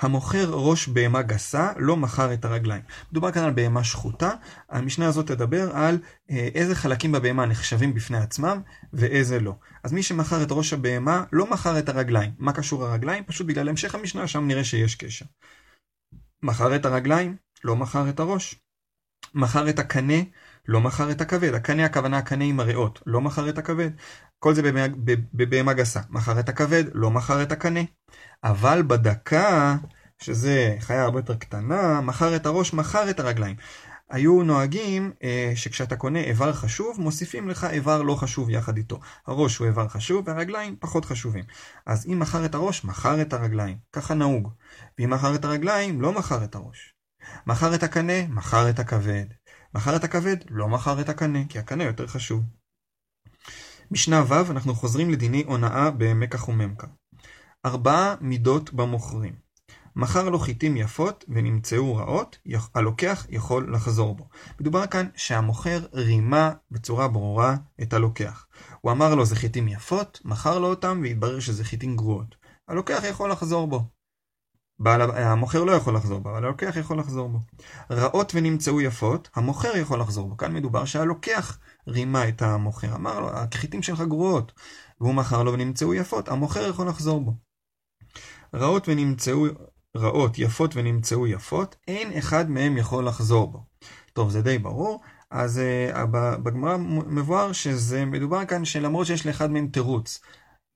המוכר 0.00 0.50
ראש 0.50 0.88
בהמה 0.88 1.22
גסה 1.22 1.72
לא 1.76 1.96
מכר 1.96 2.32
את 2.32 2.44
הרגליים. 2.44 2.82
מדובר 3.12 3.32
כאן 3.32 3.42
על 3.42 3.50
בהמה 3.50 3.84
שחוטה. 3.84 4.30
המשנה 4.70 5.06
הזאת 5.06 5.26
תדבר 5.26 5.76
על 5.76 5.98
אה, 6.30 6.48
איזה 6.54 6.74
חלקים 6.74 7.12
בבהמה 7.12 7.46
נחשבים 7.46 7.94
בפני 7.94 8.18
עצמם 8.18 8.60
ואיזה 8.92 9.40
לא. 9.40 9.54
אז 9.84 9.92
מי 9.92 10.02
שמכר 10.02 10.42
את 10.42 10.48
ראש 10.50 10.72
הבהמה 10.72 11.24
לא 11.32 11.50
מכר 11.50 11.78
את 11.78 11.88
הרגליים. 11.88 12.32
מה 12.38 12.52
קשור 12.52 12.84
הרגליים? 12.84 13.24
פשוט 13.24 13.46
בגלל 13.46 13.68
המשך 13.68 13.94
המשנה, 13.94 14.28
שם 14.28 14.46
נראה 14.46 14.64
שיש 14.64 14.94
קשר. 14.94 15.24
מכר 16.42 16.76
את 16.76 16.84
הרגליים, 16.84 17.36
לא 17.64 17.76
מכר 17.76 18.08
את 18.08 18.20
הראש. 18.20 18.54
מכר 19.34 19.68
את 19.68 19.78
הקנה, 19.78 20.22
לא 20.68 20.80
מכר 20.80 21.10
את 21.10 21.20
הכבד. 21.20 21.54
הקנה 21.54 21.84
הכוונה 21.84 22.18
הקנה 22.18 22.44
עם 22.44 22.60
הריאות, 22.60 23.02
לא 23.06 23.20
מכר 23.20 23.48
את 23.48 23.58
הכבד. 23.58 23.90
כל 24.38 24.54
זה 24.54 24.62
בבהמה 25.34 25.72
גסה. 25.72 26.00
מכר 26.10 26.40
את 26.40 26.48
הכבד, 26.48 26.84
לא 26.94 27.10
מכר 27.10 27.42
את 27.42 27.52
הקנה. 27.52 27.80
אבל 28.44 28.82
בדקה, 28.82 29.76
שזה 30.18 30.76
חיה 30.80 31.02
הרבה 31.02 31.18
יותר 31.18 31.34
קטנה, 31.34 32.00
מכר 32.00 32.36
את 32.36 32.46
הראש, 32.46 32.72
מכר 32.72 33.10
את 33.10 33.20
הרגליים. 33.20 33.56
היו 34.10 34.42
נוהגים 34.42 35.12
אה, 35.22 35.52
שכשאתה 35.54 35.96
קונה 35.96 36.18
איבר 36.18 36.52
חשוב, 36.52 37.00
מוסיפים 37.00 37.48
לך 37.48 37.64
איבר 37.64 38.02
לא 38.02 38.14
חשוב 38.14 38.50
יחד 38.50 38.76
איתו. 38.76 39.00
הראש 39.26 39.56
הוא 39.56 39.66
איבר 39.66 39.88
חשוב 39.88 40.28
והרגליים 40.28 40.76
פחות 40.80 41.04
חשובים. 41.04 41.44
אז 41.86 42.06
אם 42.06 42.18
מכר 42.18 42.44
את 42.44 42.54
הראש, 42.54 42.84
מכר 42.84 43.22
את 43.22 43.32
הרגליים. 43.32 43.76
ככה 43.92 44.14
נהוג. 44.14 44.52
ואם 44.98 45.10
מכר 45.10 45.34
את 45.34 45.44
הרגליים, 45.44 46.00
לא 46.00 46.12
מכר 46.12 46.44
את 46.44 46.54
הראש. 46.54 46.94
מכר 47.46 47.74
את 47.74 47.82
הקנה, 47.82 48.26
מכר 48.28 48.70
את 48.70 48.78
הכבד. 48.78 49.24
מכר 49.74 49.96
את 49.96 50.04
הכבד, 50.04 50.36
לא 50.50 50.68
מכר 50.68 51.00
את 51.00 51.08
הקנה, 51.08 51.38
כי 51.48 51.58
הקנה 51.58 51.84
יותר 51.84 52.06
חשוב. 52.06 52.42
משנה 53.90 54.24
ו', 54.28 54.50
אנחנו 54.50 54.74
חוזרים 54.74 55.10
לדיני 55.10 55.44
הונאה 55.46 55.90
במקח 55.90 56.48
וממכר. 56.48 56.86
ארבעה 57.66 58.14
מידות 58.20 58.72
במוכרים. 58.72 59.34
מכר 59.96 60.28
לו 60.28 60.38
חיטים 60.38 60.76
יפות 60.76 61.24
ונמצאו 61.28 61.96
רעות, 61.96 62.38
הלוקח 62.74 63.26
יכול 63.30 63.74
לחזור 63.74 64.14
בו. 64.14 64.28
מדובר 64.60 64.86
כאן 64.86 65.08
שהמוכר 65.16 65.86
רימה 65.92 66.52
בצורה 66.70 67.08
ברורה 67.08 67.56
את 67.82 67.92
הלוקח. 67.92 68.46
הוא 68.80 68.92
אמר 68.92 69.14
לו 69.14 69.24
זה 69.24 69.36
חיטים 69.36 69.68
יפות, 69.68 70.20
מכר 70.24 70.58
לו 70.58 70.66
אותם 70.66 71.00
והתברר 71.02 71.40
שזה 71.40 71.64
חיטים 71.64 71.96
גרועות. 71.96 72.36
הלוקח 72.68 73.02
יכול 73.08 73.30
לחזור 73.30 73.66
בו. 73.66 73.84
בעל, 74.78 75.02
המוכר 75.02 75.64
לא 75.64 75.72
יכול 75.72 75.96
לחזור 75.96 76.18
בו, 76.18 76.30
אבל 76.30 76.44
הלוקח 76.44 76.76
יכול 76.76 76.98
לחזור 76.98 77.28
בו. 77.28 77.38
רעות 77.90 78.32
ונמצאו 78.34 78.80
יפות, 78.80 79.28
המוכר 79.34 79.76
יכול 79.76 80.00
לחזור 80.00 80.28
בו. 80.28 80.36
כאן 80.36 80.52
מדובר 80.52 80.84
שהלוקח 80.84 81.58
רימה 81.88 82.28
את 82.28 82.42
המוכר. 82.42 82.94
אמר 82.94 83.20
לו, 83.20 83.30
החיטים 83.30 83.82
שלך 83.82 84.00
גרועות. 84.00 84.52
והוא 85.00 85.14
מכר 85.14 85.42
לו 85.42 85.52
ונמצאו 85.52 85.94
יפות, 85.94 86.28
המוכר 86.28 86.68
יכול 86.68 86.88
לחזור 86.88 87.20
בו. 87.20 87.32
רעות 88.54 88.88
ונמצאו 88.88 89.46
רעות, 89.96 90.38
יפות 90.38 90.76
ונמצאו 90.76 91.26
יפות, 91.26 91.76
אין 91.88 92.18
אחד 92.18 92.50
מהם 92.50 92.76
יכול 92.76 93.06
לחזור 93.06 93.52
בו. 93.52 93.64
טוב, 94.12 94.30
זה 94.30 94.42
די 94.42 94.58
ברור. 94.58 95.00
אז 95.30 95.60
uh, 95.92 96.06
בגמרא 96.42 96.76
מבואר 97.06 97.52
שזה 97.52 98.04
מדובר 98.04 98.44
כאן 98.44 98.64
שלמרות 98.64 99.06
שיש 99.06 99.26
לאחד 99.26 99.50
מהם 99.50 99.68
תירוץ. 99.68 100.20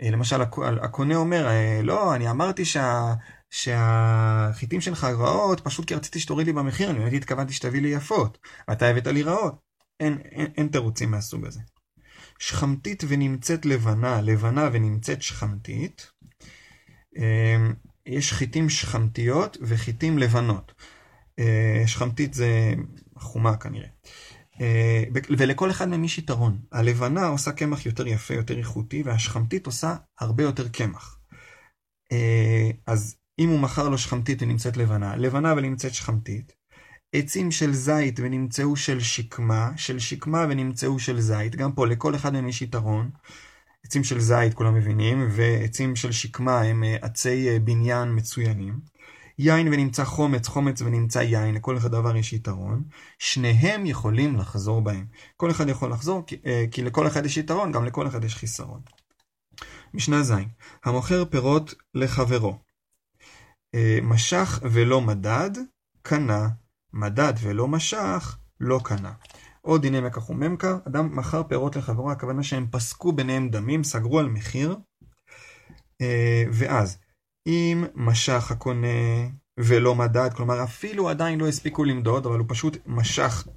Uh, 0.02 0.10
למשל, 0.10 0.42
הקונה 0.82 1.16
אומר, 1.16 1.48
לא, 1.82 2.14
אני 2.14 2.30
אמרתי 2.30 2.64
שה, 2.64 3.14
שהחיטים 3.50 4.80
שלך 4.80 5.04
רעות, 5.04 5.60
פשוט 5.60 5.88
כי 5.88 5.94
רציתי 5.94 6.20
שתוריד 6.20 6.46
לי 6.46 6.52
במחיר, 6.52 6.90
אני 6.90 6.98
באמת 6.98 7.12
התכוונתי 7.12 7.52
שתביא 7.52 7.80
לי 7.80 7.88
יפות. 7.88 8.38
ואתה 8.68 8.86
הבאת 8.86 9.06
לי 9.06 9.22
רעות. 9.22 9.68
אין, 10.00 10.18
אין, 10.24 10.46
אין 10.56 10.68
תירוצים 10.68 11.10
מהסוג 11.10 11.46
הזה. 11.46 11.60
שכמתית 12.38 13.04
ונמצאת 13.08 13.66
לבנה, 13.66 14.20
לבנה 14.20 14.68
ונמצאת 14.72 15.22
שכמתית. 15.22 16.10
יש 18.06 18.32
חיטים 18.32 18.70
שכמתיות 18.70 19.56
וחיטים 19.60 20.18
לבנות. 20.18 20.72
שחמתית 21.86 22.34
זה 22.34 22.74
חומה 23.18 23.56
כנראה. 23.56 23.88
ולכל 25.38 25.70
אחד 25.70 25.88
מהם 25.88 26.04
יש 26.04 26.18
יתרון. 26.18 26.60
הלבנה 26.72 27.26
עושה 27.26 27.52
קמח 27.52 27.86
יותר 27.86 28.06
יפה, 28.06 28.34
יותר 28.34 28.58
איכותי, 28.58 29.02
והשחמתית 29.02 29.66
עושה 29.66 29.96
הרבה 30.18 30.42
יותר 30.42 30.68
קמח. 30.68 31.18
אז 32.86 33.16
אם 33.38 33.48
הוא 33.48 33.60
מכר 33.60 33.88
לו 33.88 33.98
שחמתית 33.98 34.42
ונמצאת 34.42 34.76
לבנה, 34.76 35.16
לבנה 35.16 35.54
ונמצאת 35.56 35.94
שחמתית, 35.94 36.52
עצים 37.12 37.50
של 37.50 37.72
זית 37.72 38.20
ונמצאו 38.22 38.76
של 38.76 39.00
שקמה, 39.00 39.70
של 39.76 39.98
שקמה 39.98 40.46
ונמצאו 40.48 40.98
של 40.98 41.20
זית, 41.20 41.56
גם 41.56 41.72
פה 41.72 41.86
לכל 41.86 42.14
אחד 42.14 42.32
מהם 42.32 42.48
יש 42.48 42.62
יתרון. 42.62 43.10
עצים 43.84 44.04
של 44.04 44.20
זית 44.20 44.54
כולם 44.54 44.74
מבינים, 44.74 45.28
ועצים 45.30 45.96
של 45.96 46.12
שקמה 46.12 46.60
הם 46.60 46.84
אה, 46.84 46.96
עצי 47.02 47.48
אה, 47.48 47.58
בניין 47.58 48.14
מצוינים. 48.14 48.80
יין 49.38 49.68
ונמצא 49.68 50.04
חומץ, 50.04 50.48
חומץ 50.48 50.82
ונמצא 50.82 51.18
יין, 51.18 51.54
לכל 51.54 51.76
אחד 51.76 51.90
דבר 51.90 52.16
יש 52.16 52.32
יתרון. 52.32 52.84
שניהם 53.18 53.86
יכולים 53.86 54.36
לחזור 54.36 54.80
בהם. 54.80 55.06
כל 55.36 55.50
אחד 55.50 55.68
יכול 55.68 55.92
לחזור, 55.92 56.22
כי, 56.26 56.36
אה, 56.46 56.64
כי 56.70 56.82
לכל 56.82 57.06
אחד 57.06 57.26
יש 57.26 57.36
יתרון, 57.36 57.72
גם 57.72 57.84
לכל 57.84 58.06
אחד 58.06 58.24
יש 58.24 58.36
חיסרון. 58.36 58.80
משנה 59.94 60.22
ז' 60.22 60.32
המוכר 60.84 61.24
פירות 61.24 61.74
לחברו. 61.94 62.67
משך 64.02 64.60
ולא 64.62 65.00
מדד, 65.00 65.50
קנה. 66.02 66.48
מדד 66.92 67.32
ולא 67.42 67.68
משך, 67.68 68.38
לא 68.60 68.80
קנה. 68.84 69.12
עוד 69.60 69.82
דיני 69.82 70.00
מקח 70.00 70.30
וממכר, 70.30 70.78
אדם 70.88 71.16
מכר 71.16 71.42
פירות 71.42 71.76
לחברו, 71.76 72.10
הכוונה 72.10 72.42
שהם 72.42 72.66
פסקו 72.70 73.12
ביניהם 73.12 73.48
דמים, 73.48 73.84
סגרו 73.84 74.18
על 74.18 74.28
מחיר, 74.28 74.76
אה, 76.00 76.44
ואז 76.52 76.98
אם 77.46 77.84
משך 77.94 78.50
הקונה 78.50 78.88
ולא 79.58 79.94
מדד, 79.94 80.30
כלומר 80.36 80.64
אפילו 80.64 81.08
עדיין 81.08 81.40
לא 81.40 81.48
הספיקו 81.48 81.84
למדוד, 81.84 82.26
אבל 82.26 82.38
הוא 82.38 82.46
פשוט 82.48 82.76
משך 82.86 83.48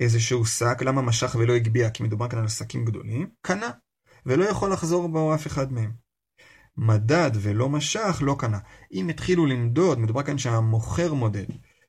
איזשהו 0.00 0.46
שק, 0.46 0.82
למה 0.82 1.02
משך 1.02 1.36
ולא 1.38 1.52
הגביה? 1.52 1.90
כי 1.90 2.02
מדובר 2.02 2.28
כאן 2.28 2.38
על 2.38 2.48
שקים 2.48 2.84
גדולים, 2.84 3.28
קנה, 3.42 3.70
ולא 4.26 4.44
יכול 4.44 4.72
לחזור 4.72 5.08
בו 5.08 5.34
אף 5.34 5.46
אחד 5.46 5.72
מהם. 5.72 6.03
מדד 6.76 7.30
ולא 7.34 7.68
משך, 7.68 8.18
לא 8.20 8.36
קנה. 8.38 8.58
אם 8.92 9.08
התחילו 9.08 9.46
למדוד, 9.46 9.98
מדובר 9.98 10.22
כאן 10.22 10.38
שהמוכר 10.38 11.14
מודד. 11.14 11.46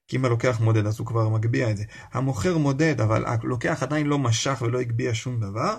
כי 0.08 0.18
אם 0.18 0.26
הלוקח 0.26 0.60
מודד 0.60 0.86
אז 0.86 1.00
הוא 1.00 1.08
כבר 1.08 1.30
מגביה 1.30 1.72
את 1.72 1.78
זה. 1.78 1.84
המוכר 2.14 2.58
מודד, 2.58 3.02
אבל 3.02 3.26
הלוקח 3.26 3.84
עדיין 3.84 4.08
לא 4.08 4.20
משך 4.20 4.62
ולא 4.62 4.80
הגביה 4.80 5.14
שום 5.14 5.40
דבר, 5.40 5.78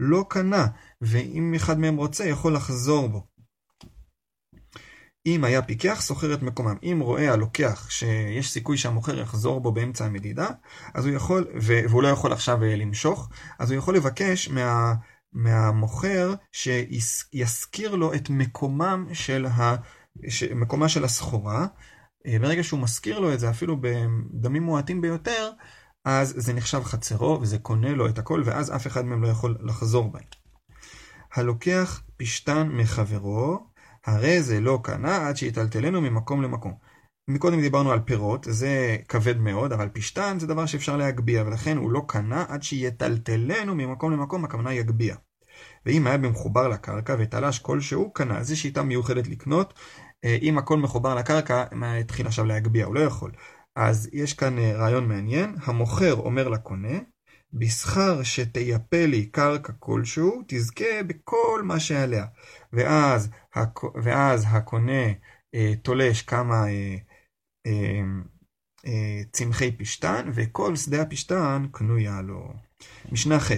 לא 0.00 0.24
קנה, 0.28 0.66
ואם 1.00 1.54
אחד 1.56 1.78
מהם 1.78 1.96
רוצה, 1.96 2.24
יכול 2.24 2.54
לחזור 2.54 3.08
בו. 3.08 3.26
אם 5.26 5.44
היה 5.44 5.62
פיקח, 5.62 6.00
סוחר 6.00 6.34
את 6.34 6.42
מקומם. 6.42 6.76
אם 6.82 6.98
רואה 7.02 7.32
הלוקח 7.32 7.90
שיש 7.90 8.50
סיכוי 8.50 8.76
שהמוכר 8.76 9.18
יחזור 9.18 9.60
בו 9.60 9.72
באמצע 9.72 10.04
המדידה, 10.04 10.48
אז 10.94 11.06
הוא 11.06 11.14
יכול, 11.14 11.46
והוא 11.60 12.02
לא 12.02 12.08
יכול 12.08 12.32
עכשיו 12.32 12.62
אה, 12.62 12.76
למשוך, 12.76 13.28
אז 13.58 13.70
הוא 13.70 13.78
יכול 13.78 13.96
לבקש 13.96 14.48
מה, 14.48 14.94
מהמוכר 15.32 16.34
שישכיר 16.52 17.94
לו 17.94 18.14
את 18.14 18.30
מקומם 18.30 19.06
של 19.12 19.46
ה... 19.46 19.76
מקומה 20.54 20.88
של 20.88 21.04
הסחורה, 21.04 21.66
אה, 22.26 22.38
ברגע 22.38 22.62
שהוא 22.62 22.80
מזכיר 22.80 23.18
לו 23.18 23.32
את 23.32 23.40
זה, 23.40 23.50
אפילו 23.50 23.76
בדמים 23.80 24.62
מועטים 24.62 25.00
ביותר, 25.00 25.50
אז 26.04 26.34
זה 26.36 26.52
נחשב 26.52 26.82
חצרו, 26.84 27.38
וזה 27.40 27.58
קונה 27.58 27.90
לו 27.90 28.08
את 28.08 28.18
הכל, 28.18 28.42
ואז 28.44 28.76
אף 28.76 28.86
אחד 28.86 29.04
מהם 29.04 29.22
לא 29.22 29.28
יכול 29.28 29.58
לחזור 29.60 30.12
בהם. 30.12 30.24
הלוקח 31.34 32.02
פשתן 32.16 32.68
מחברו, 32.68 33.66
הרי 34.06 34.42
זה 34.42 34.60
לא 34.60 34.80
קנה 34.82 35.28
עד 35.28 35.36
שיטלטלנו 35.36 36.00
ממקום 36.00 36.42
למקום. 36.42 36.74
מקודם 37.28 37.60
דיברנו 37.60 37.92
על 37.92 38.00
פירות, 38.00 38.46
זה 38.50 38.96
כבד 39.08 39.38
מאוד, 39.38 39.72
אבל 39.72 39.88
פשתן 39.88 40.36
זה 40.40 40.46
דבר 40.46 40.66
שאפשר 40.66 40.96
להגביה, 40.96 41.44
ולכן 41.46 41.76
הוא 41.76 41.90
לא 41.90 42.02
קנה 42.06 42.44
עד 42.48 42.62
שיטלטלנו 42.62 43.74
ממקום 43.74 44.12
למקום, 44.12 44.44
הכוונה 44.44 44.74
יגביה. 44.74 45.16
ואם 45.86 46.06
היה 46.06 46.18
במחובר 46.18 46.68
לקרקע 46.68 47.16
ותלש 47.18 47.58
כלשהו, 47.58 48.12
קנה. 48.12 48.42
זו 48.42 48.60
שיטה 48.60 48.82
מיוחדת 48.82 49.28
לקנות, 49.28 49.74
אה, 50.24 50.38
אם 50.42 50.58
הכל 50.58 50.76
מחובר 50.76 51.14
לקרקע, 51.14 51.64
מה 51.72 51.94
התחיל 51.94 52.26
עכשיו 52.26 52.44
להגביה? 52.44 52.86
הוא 52.86 52.94
לא 52.94 53.00
יכול. 53.00 53.32
אז 53.76 54.10
יש 54.12 54.34
כאן 54.34 54.58
אה, 54.58 54.76
רעיון 54.76 55.08
מעניין, 55.08 55.54
המוכר 55.64 56.14
אומר 56.14 56.48
לקונה, 56.48 56.98
בשכר 57.52 58.22
שתייפה 58.22 59.06
לי 59.06 59.26
קרקע 59.26 59.72
כלשהו, 59.78 60.42
תזכה 60.46 61.02
בכל 61.06 61.60
מה 61.64 61.80
שעליה. 61.80 62.24
ואז, 62.72 63.30
ואז 64.02 64.46
הקונה 64.48 65.06
אה, 65.54 65.72
תולש 65.82 66.22
כמה 66.22 66.64
צמחי 69.32 69.72
פשתן, 69.72 70.30
וכל 70.34 70.76
שדה 70.76 71.02
הפשתן 71.02 71.66
קנויה 71.72 72.22
לו. 72.22 72.52
משנה 73.12 73.40
ח' 73.40 73.50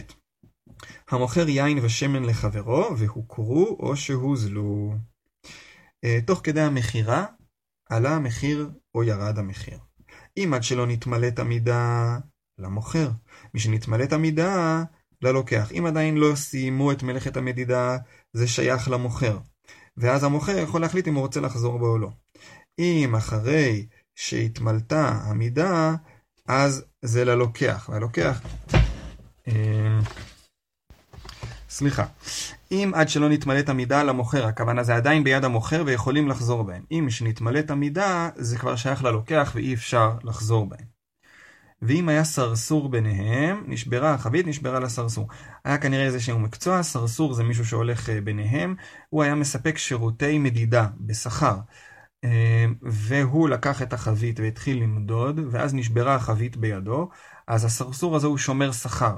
המוכר 1.09 1.49
יין 1.49 1.79
ושמן 1.83 2.23
לחברו, 2.23 2.99
והוכרו 2.99 3.77
או 3.81 3.97
שהוזלו. 3.97 4.95
אה, 6.05 6.19
תוך 6.27 6.41
כדי 6.45 6.61
המכירה, 6.61 7.27
עלה 7.91 8.17
המחיר 8.17 8.71
או 8.95 9.05
ירד 9.05 9.39
המחיר. 9.39 9.79
אם 10.37 10.55
עד 10.55 10.63
שלא 10.63 10.87
נתמלאת 10.87 11.39
המידה, 11.39 12.19
למוכר. 12.59 13.11
משנתמלאת 13.55 14.13
המידה, 14.13 14.83
ללוקח. 15.23 15.73
אם 15.73 15.87
עדיין 15.87 16.17
לא 16.17 16.35
סיימו 16.35 16.93
את 16.93 17.03
מלאכת 17.03 17.37
המדידה, 17.37 17.97
זה 18.33 18.49
שייך 18.49 18.91
למוכר. 18.91 19.39
ואז 19.97 20.25
המוכר 20.25 20.59
יכול 20.59 20.81
להחליט 20.81 21.09
אם 21.09 21.15
הוא 21.15 21.23
רוצה 21.23 21.41
לחזור 21.41 21.79
בו 21.79 21.87
או 21.87 21.99
לא. 21.99 22.11
אם 22.79 23.15
אחרי 23.17 23.87
שהתמלתה 24.21 25.09
המידה, 25.25 25.95
אז 26.49 26.85
זה 27.03 27.25
ללוקח. 27.25 27.89
והלוקח... 27.93 28.41
אה, 29.49 29.99
סליחה. 31.71 32.05
אם 32.73 32.93
עד 32.95 33.09
שלא 33.09 33.29
נתמלאת 33.29 33.69
המידה 33.69 34.03
למוכר, 34.03 34.47
הכוונה 34.47 34.83
זה 34.83 34.97
עדיין 34.97 35.25
ביד 35.25 35.45
המוכר 35.45 35.83
ויכולים 35.87 36.29
לחזור 36.29 36.63
בהם. 36.63 36.83
אם 36.91 37.07
שנתמלאת 37.11 37.71
המידה, 37.71 38.31
זה 38.37 38.59
כבר 38.59 38.77
שייך 38.77 39.05
ללוקח 39.05 39.53
ואי 39.55 39.75
אפשר 39.75 40.11
לחזור 40.25 40.67
בהם. 40.67 40.91
ואם 41.83 42.09
היה 42.09 42.25
סרסור 42.25 42.89
ביניהם, 42.89 43.65
נשברה 43.67 44.15
החבית, 44.15 44.47
נשברה 44.47 44.81
לסרסור. 44.81 45.29
היה 45.65 45.79
כנראה 45.79 46.05
איזשהו 46.05 46.39
מקצוע, 46.39 46.83
סרסור 46.83 47.35
זה 47.35 47.43
מישהו 47.43 47.65
שהולך 47.65 48.09
אה, 48.09 48.21
ביניהם, 48.21 48.75
הוא 49.09 49.23
היה 49.23 49.35
מספק 49.35 49.79
שירותי 49.79 50.39
מדידה 50.39 50.87
בשכר. 51.01 51.57
אה, 52.25 52.67
והוא 52.83 53.49
לקח 53.49 53.83
את 53.83 53.93
החבית 53.93 54.41
והתחיל 54.41 54.83
למדוד, 54.83 55.41
ואז 55.51 55.75
נשברה 55.75 56.15
החבית 56.15 56.57
בידו, 56.57 57.09
אז 57.47 57.65
הסרסור 57.65 58.17
הזה 58.17 58.27
הוא 58.27 58.39
שומר 58.39 58.73
שכר. 58.73 59.17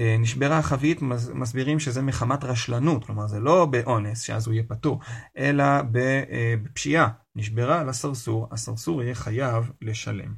אה, 0.00 0.16
נשברה 0.18 0.58
החבית, 0.58 1.02
מסבירים 1.34 1.80
שזה 1.80 2.02
מחמת 2.02 2.44
רשלנות, 2.44 3.04
כלומר 3.04 3.26
זה 3.26 3.40
לא 3.40 3.66
באונס, 3.66 4.22
שאז 4.22 4.46
הוא 4.46 4.54
יהיה 4.54 4.64
פטור, 4.68 5.00
אלא 5.36 5.62
אה, 5.62 5.82
בפשיעה. 6.62 7.08
נשברה 7.36 7.84
לסרסור, 7.84 8.48
הסרסור 8.50 9.02
יהיה 9.02 9.14
חייב 9.14 9.70
לשלם. 9.82 10.34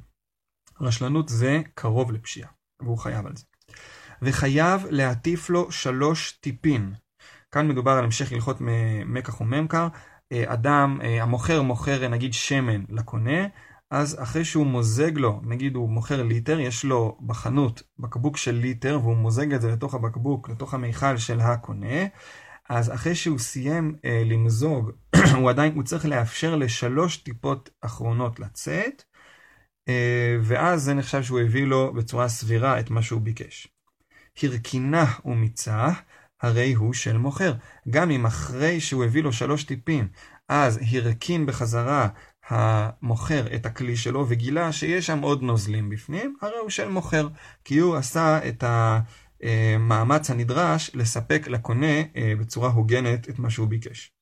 רשלנות 0.81 1.29
זה 1.29 1.61
קרוב 1.73 2.11
לפשיעה, 2.11 2.49
והוא 2.81 2.97
חייב 2.97 3.27
על 3.27 3.35
זה. 3.35 3.43
וחייב 4.21 4.85
להטיף 4.89 5.49
לו 5.49 5.71
שלוש 5.71 6.31
טיפין. 6.31 6.93
כאן 7.51 7.67
מדובר 7.67 7.91
על 7.91 8.03
המשך 8.03 8.31
הלכות 8.31 8.57
מקח 9.05 9.41
וממכר. 9.41 9.87
אה, 10.31 10.53
אדם, 10.53 10.99
המוכר 11.21 11.61
מוכר 11.61 12.07
נגיד 12.07 12.33
שמן 12.33 12.83
לקונה, 12.89 13.47
אז 13.91 14.21
אחרי 14.21 14.45
שהוא 14.45 14.65
מוזג 14.65 15.17
לו, 15.17 15.41
נגיד 15.43 15.75
הוא 15.75 15.89
מוכר 15.89 16.23
ליטר, 16.23 16.59
יש 16.59 16.85
לו 16.85 17.17
בחנות 17.25 17.83
בקבוק 17.99 18.37
של 18.37 18.55
ליטר, 18.55 18.99
והוא 19.01 19.15
מוזג 19.15 19.53
את 19.53 19.61
זה 19.61 19.71
לתוך 19.71 19.93
הבקבוק, 19.93 20.49
לתוך 20.49 20.73
המיכל 20.73 21.17
של 21.17 21.39
הקונה, 21.39 22.05
אז 22.69 22.93
אחרי 22.93 23.15
שהוא 23.15 23.39
סיים 23.39 23.95
אה, 24.05 24.23
למזוג, 24.25 24.91
הוא 25.35 25.49
עדיין, 25.49 25.75
הוא 25.75 25.83
צריך 25.83 26.05
לאפשר 26.05 26.55
לשלוש 26.55 27.17
טיפות 27.17 27.69
אחרונות 27.81 28.39
לצאת, 28.39 29.03
אה, 29.87 30.37
ואז 30.41 30.83
זה 30.83 30.93
נחשב 30.93 31.23
שהוא 31.23 31.39
הביא 31.39 31.65
לו 31.65 31.93
בצורה 31.93 32.29
סבירה 32.29 32.79
את 32.79 32.89
מה 32.89 33.01
שהוא 33.01 33.21
ביקש. 33.21 33.67
הרכינה 34.43 35.05
ומיצה, 35.25 35.89
הרי 36.41 36.73
הוא 36.73 36.93
של 36.93 37.17
מוכר. 37.17 37.53
גם 37.89 38.11
אם 38.11 38.25
אחרי 38.25 38.79
שהוא 38.79 39.03
הביא 39.03 39.23
לו 39.23 39.33
שלוש 39.33 39.63
טיפים, 39.63 40.07
אז 40.49 40.79
הרכין 40.91 41.45
בחזרה 41.45 42.07
המוכר 42.47 43.55
את 43.55 43.65
הכלי 43.65 43.97
שלו 43.97 44.25
וגילה 44.29 44.71
שיש 44.71 45.07
שם 45.07 45.19
עוד 45.19 45.41
נוזלים 45.41 45.89
בפנים, 45.89 46.35
הרי 46.41 46.57
הוא 46.57 46.69
של 46.69 46.89
מוכר, 46.89 47.27
כי 47.63 47.77
הוא 47.77 47.95
עשה 47.95 48.39
את 48.47 48.63
המאמץ 48.67 50.29
הנדרש 50.29 50.91
לספק 50.93 51.47
לקונה 51.47 52.01
אה, 52.15 52.33
בצורה 52.39 52.69
הוגנת 52.69 53.29
את 53.29 53.39
מה 53.39 53.49
שהוא 53.49 53.67
ביקש. 53.67 54.18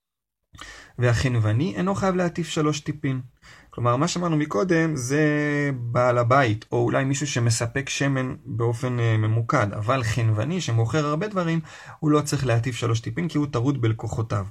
והחנווני 1.00 1.76
אינו 1.76 1.96
חייב 1.96 2.16
להטיף 2.16 2.48
שלוש 2.48 2.80
טיפין. 2.80 3.22
כלומר, 3.78 3.96
מה 3.96 4.08
שאמרנו 4.08 4.38
מקודם 4.38 4.96
זה 4.96 5.22
בעל 5.74 6.18
הבית, 6.18 6.66
או 6.72 6.84
אולי 6.84 7.04
מישהו 7.04 7.28
שמספק 7.28 7.90
שמן 7.90 8.36
באופן 8.46 9.00
uh, 9.00 9.02
ממוקד, 9.18 9.68
אבל 9.74 10.04
חנווני 10.04 10.62
שמוכר 10.62 11.06
הרבה 11.06 11.28
דברים, 11.28 11.60
הוא 12.00 12.12
לא 12.12 12.22
צריך 12.22 12.46
להטיף 12.46 12.76
שלוש 12.76 13.00
טיפין 13.00 13.28
כי 13.28 13.38
הוא 13.38 13.48
טרוד 13.52 13.82
בלקוחותיו. 13.82 14.46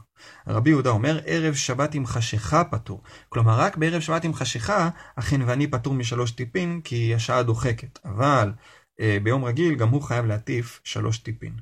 רבי 0.46 0.70
יהודה 0.70 0.90
אומר, 0.90 1.20
ערב 1.24 1.54
שבת 1.54 1.94
עם 1.94 2.06
חשיכה 2.06 2.64
פטור. 2.64 3.02
כלומר, 3.28 3.60
רק 3.60 3.76
בערב 3.76 4.00
שבת 4.00 4.24
עם 4.24 4.34
חשיכה, 4.34 4.88
החנווני 5.16 5.66
פטור 5.66 5.94
משלוש 5.94 6.30
טיפין 6.30 6.80
כי 6.84 7.14
השעה 7.14 7.42
דוחקת. 7.42 7.98
אבל 8.04 8.52
uh, 9.00 9.04
ביום 9.22 9.44
רגיל 9.44 9.74
גם 9.74 9.88
הוא 9.88 10.02
חייב 10.02 10.26
להטיף 10.26 10.80
שלוש 10.84 11.18
טיפין. 11.18 11.52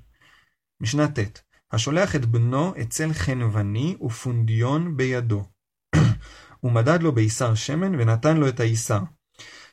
משנה 0.80 1.08
ט' 1.08 1.43
השולח 1.74 2.16
את 2.16 2.24
בנו 2.24 2.74
אצל 2.82 3.12
חנווני 3.12 3.96
ופונדיון 4.02 4.96
בידו. 4.96 5.44
הוא 6.60 6.72
מדד 6.72 7.02
לו 7.02 7.12
בעיסר 7.12 7.54
שמן 7.54 7.94
ונתן 8.00 8.36
לו 8.36 8.48
את 8.48 8.60
העיסר. 8.60 9.00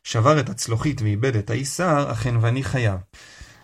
שבר 0.03 0.39
את 0.39 0.49
הצלוחית 0.49 1.01
ואיבד 1.01 1.35
את 1.35 1.49
העיסר, 1.49 2.09
החנווני 2.09 2.63
חייב. 2.63 2.99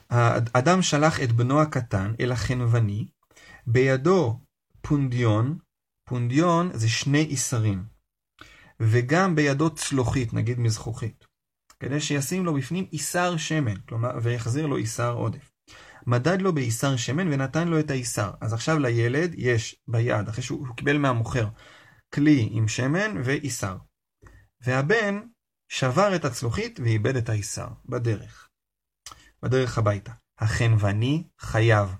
האדם 0.10 0.82
שלח 0.82 1.22
את 1.24 1.32
בנו 1.32 1.62
הקטן 1.62 2.13
אל 2.20 2.32
החנווני, 2.32 3.08
בידו 3.67 4.39
פונדיון, 4.82 5.58
פונדיון 6.03 6.70
זה 6.74 6.89
שני 6.89 7.22
עיסרים, 7.22 7.84
וגם 8.79 9.36
בידו 9.36 9.75
צלוחית, 9.75 10.34
נגיד 10.34 10.60
מזכוכית, 10.60 11.25
כדי 11.79 12.01
שישים 12.01 12.46
לו 12.46 12.53
בפנים 12.53 12.86
עיסר 12.91 13.38
שמן, 13.38 13.75
כלומר, 13.75 14.12
ויחזיר 14.22 14.65
לו 14.65 14.77
עיסר 14.77 15.13
עודף. 15.13 15.57
מדד 16.08 16.42
לו 16.42 16.54
בעיסר 16.54 16.96
שמן 16.96 17.34
ונתן 17.34 17.68
לו 17.68 17.80
את 17.80 17.92
העיסר. 17.92 18.32
אז 18.42 18.54
עכשיו 18.54 18.80
לילד 18.80 19.34
יש 19.38 19.82
ביד, 19.88 20.30
אחרי 20.30 20.44
שהוא 20.44 20.68
קיבל 20.76 20.98
מהמוכר, 20.98 21.48
כלי 22.14 22.48
עם 22.52 22.68
שמן 22.68 23.22
ועיסר. 23.24 23.78
והבן 24.62 25.20
שבר 25.70 26.16
את 26.16 26.26
הצלוחית 26.26 26.80
ואיבד 26.80 27.16
את 27.16 27.30
העיסר 27.30 27.68
בדרך. 27.86 28.50
בדרך 29.44 29.78
הביתה. 29.78 30.12
החנווני 30.40 31.28
חייב. 31.40 31.96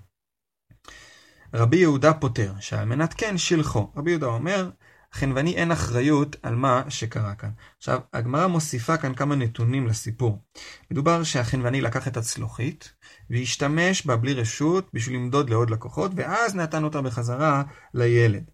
רבי 1.54 1.76
יהודה 1.76 2.14
פותר, 2.14 2.52
שעל 2.60 2.84
מנת 2.84 3.14
כן 3.14 3.38
שילחו. 3.38 3.92
רבי 3.96 4.10
יהודה 4.10 4.26
אומר, 4.26 4.70
חנווני 5.14 5.56
אין 5.56 5.70
אחריות 5.70 6.36
על 6.42 6.54
מה 6.54 6.82
שקרה 6.88 7.34
כאן. 7.34 7.50
עכשיו, 7.78 8.00
הגמרא 8.12 8.46
מוסיפה 8.46 8.96
כאן 8.96 9.14
כמה 9.14 9.36
נתונים 9.36 9.86
לסיפור. 9.86 10.42
מדובר 10.90 11.22
שהחנווני 11.22 11.80
לקח 11.80 12.08
את 12.08 12.16
הצלוחית, 12.16 12.92
והשתמש 13.30 14.06
בה 14.06 14.16
בלי 14.16 14.34
רשות 14.34 14.88
בשביל 14.92 15.16
למדוד 15.16 15.50
לעוד 15.50 15.70
לקוחות, 15.70 16.12
ואז 16.16 16.54
נתן 16.54 16.84
אותה 16.84 17.02
בחזרה 17.02 17.62
לילד. 17.94 18.50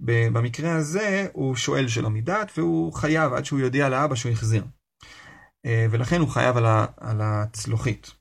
במקרה 0.00 0.76
הזה 0.76 1.26
הוא 1.32 1.56
שואל 1.56 1.88
שלא 1.88 2.10
מדעת, 2.10 2.58
והוא 2.58 2.92
חייב 2.92 3.32
עד 3.32 3.44
שהוא 3.44 3.60
יודיע 3.60 3.88
לאבא 3.88 4.14
שהוא 4.14 4.32
החזיר. 4.32 4.64
אה, 5.66 5.86
ולכן 5.90 6.20
הוא 6.20 6.28
חייב 6.28 6.56
על 6.96 7.20
הצלוחית. 7.20 8.19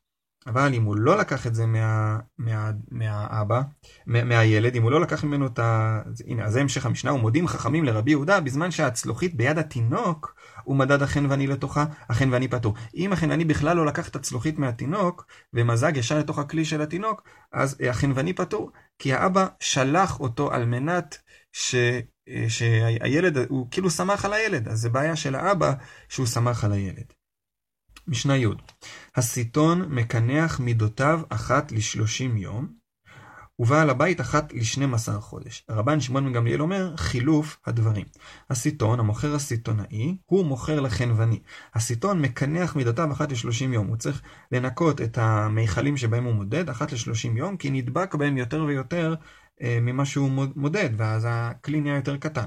אבל 0.50 0.74
אם 0.74 0.84
הוא 0.84 0.96
לא 0.98 1.18
לקח 1.18 1.48
את 1.48 1.56
זה 1.56 1.66
מה, 1.66 2.20
מה, 2.38 2.72
מהאבא, 2.92 3.62
מה, 4.08 4.24
מהילד, 4.24 4.76
אם 4.76 4.84
הוא 4.84 4.92
לא 4.92 5.02
לקח 5.02 5.24
ממנו 5.24 5.48
את 5.48 5.60
ה... 5.60 6.02
הנה, 6.28 6.46
אז 6.46 6.54
זה 6.54 6.62
המשך 6.62 6.86
המשנה, 6.86 7.14
ומודים 7.14 7.48
חכמים 7.48 7.84
לרבי 7.84 8.12
יהודה, 8.12 8.40
בזמן 8.40 8.72
שהצלוחית 8.72 9.36
ביד 9.36 9.58
התינוק, 9.58 10.36
הוא 10.64 10.76
מדד 10.76 11.02
החנווני 11.02 11.48
לתוכה, 11.48 11.86
החנווני 12.10 12.48
פטור. 12.48 12.74
אם 12.96 13.14
החנווני 13.14 13.46
בכלל 13.46 13.78
לא 13.78 13.86
לקח 13.86 14.10
את 14.10 14.16
הצלוחית 14.16 14.60
מהתינוק, 14.60 15.26
ומזג 15.54 15.98
ישר 15.98 16.20
לתוך 16.20 16.40
הכלי 16.40 16.66
של 16.66 16.82
התינוק, 16.82 17.24
אז 17.52 17.78
החנווני 17.90 18.34
פטור, 18.34 18.72
כי 19.00 19.14
האבא 19.14 19.48
שלח 19.60 20.20
אותו 20.20 20.54
על 20.54 20.66
מנת 20.66 21.18
ש... 21.52 21.76
שהילד, 22.48 23.38
הוא 23.38 23.68
כאילו 23.72 23.90
שמח 23.90 24.26
על 24.26 24.34
הילד, 24.34 24.68
אז 24.68 24.80
זה 24.80 24.90
בעיה 24.90 25.16
של 25.16 25.36
האבא 25.36 25.74
שהוא 26.10 26.26
שמח 26.26 26.64
על 26.64 26.72
הילד. 26.72 27.19
משנה 28.10 28.38
י' 28.38 28.48
הסיטון 29.16 29.82
מקנח 29.90 30.60
מידותיו 30.60 31.22
אחת 31.30 31.72
לשלושים 31.72 32.38
יום, 32.38 32.80
ובעל 33.60 33.90
הבית 33.90 34.22
אחת 34.22 34.54
לשנים 34.54 34.94
עשר 34.94 35.20
חודש. 35.20 35.66
רבן 35.70 36.00
שמעון 36.00 36.26
בן 36.26 36.34
גמליאל 36.34 36.62
אומר, 36.62 36.98
חילוף 36.98 37.58
הדברים. 37.66 38.06
הסיטון, 38.50 39.00
המוכר 39.00 39.36
הסיטונאי, 39.36 40.18
הוא 40.26 40.46
מוכר 40.46 40.80
לחנווני. 40.80 41.40
הסיטון 41.76 42.22
מקנח 42.22 42.76
מידותיו 42.76 43.12
אחת 43.12 43.32
לשלושים 43.32 43.74
יום. 43.74 43.88
הוא 43.88 43.98
צריך 43.98 44.22
לנקות 44.52 45.02
את 45.02 45.18
המיכלים 45.18 45.98
שבהם 45.98 46.24
הוא 46.24 46.34
מודד 46.34 46.70
אחת 46.70 46.92
לשלושים 46.92 47.38
יום, 47.38 47.58
כי 47.58 47.70
נדבק 47.70 48.16
בהם 48.16 48.38
יותר 48.38 48.64
ויותר 48.64 49.16
אה, 49.62 49.80
ממה 49.82 50.06
שהוא 50.06 50.32
מודד, 50.56 50.90
ואז 50.98 51.28
הכלי 51.30 51.82
נהיה 51.82 51.96
יותר 51.96 52.18
קטן. 52.18 52.46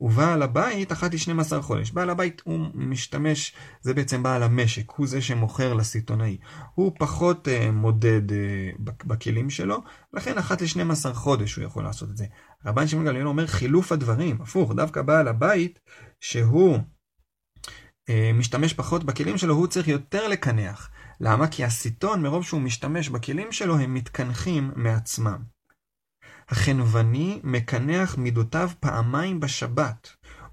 ובעל 0.00 0.42
הבית 0.42 0.92
אחת 0.92 1.14
לשנים 1.14 1.40
עשר 1.40 1.62
חודש. 1.62 1.90
בעל 1.90 2.10
הבית 2.10 2.42
הוא 2.44 2.66
משתמש, 2.74 3.54
זה 3.80 3.94
בעצם 3.94 4.22
בעל 4.22 4.42
המשק, 4.42 4.90
הוא 4.90 5.06
זה 5.06 5.22
שמוכר 5.22 5.74
לסיטונאי. 5.74 6.38
הוא 6.74 6.92
פחות 6.98 7.48
uh, 7.48 7.70
מודד 7.70 8.30
uh, 8.30 8.34
בכלים 9.04 9.50
שלו, 9.50 9.82
לכן 10.12 10.38
אחת 10.38 10.62
לשנים 10.62 10.90
עשר 10.90 11.14
חודש 11.14 11.54
הוא 11.54 11.64
יכול 11.64 11.84
לעשות 11.84 12.10
את 12.10 12.16
זה. 12.16 12.26
רבן 12.66 12.86
שמעון 12.86 13.06
גליון 13.06 13.26
אומר 13.26 13.46
חילוף 13.46 13.92
הדברים, 13.92 14.42
הפוך, 14.42 14.74
דווקא 14.74 15.02
בעל 15.02 15.28
הבית, 15.28 15.80
שהוא 16.20 16.78
uh, 16.78 18.12
משתמש 18.34 18.74
פחות 18.74 19.04
בכלים 19.04 19.38
שלו, 19.38 19.54
הוא 19.54 19.66
צריך 19.66 19.88
יותר 19.88 20.28
לקנח. 20.28 20.90
למה? 21.20 21.48
כי 21.48 21.64
הסיטון, 21.64 22.22
מרוב 22.22 22.44
שהוא 22.44 22.60
משתמש 22.60 23.08
בכלים 23.08 23.52
שלו, 23.52 23.78
הם 23.78 23.94
מתקנחים 23.94 24.70
מעצמם. 24.76 25.42
החנווני 26.52 27.40
מקנח 27.44 28.16
מידותיו 28.18 28.70
פעמיים 28.80 29.40
בשבת, 29.40 30.08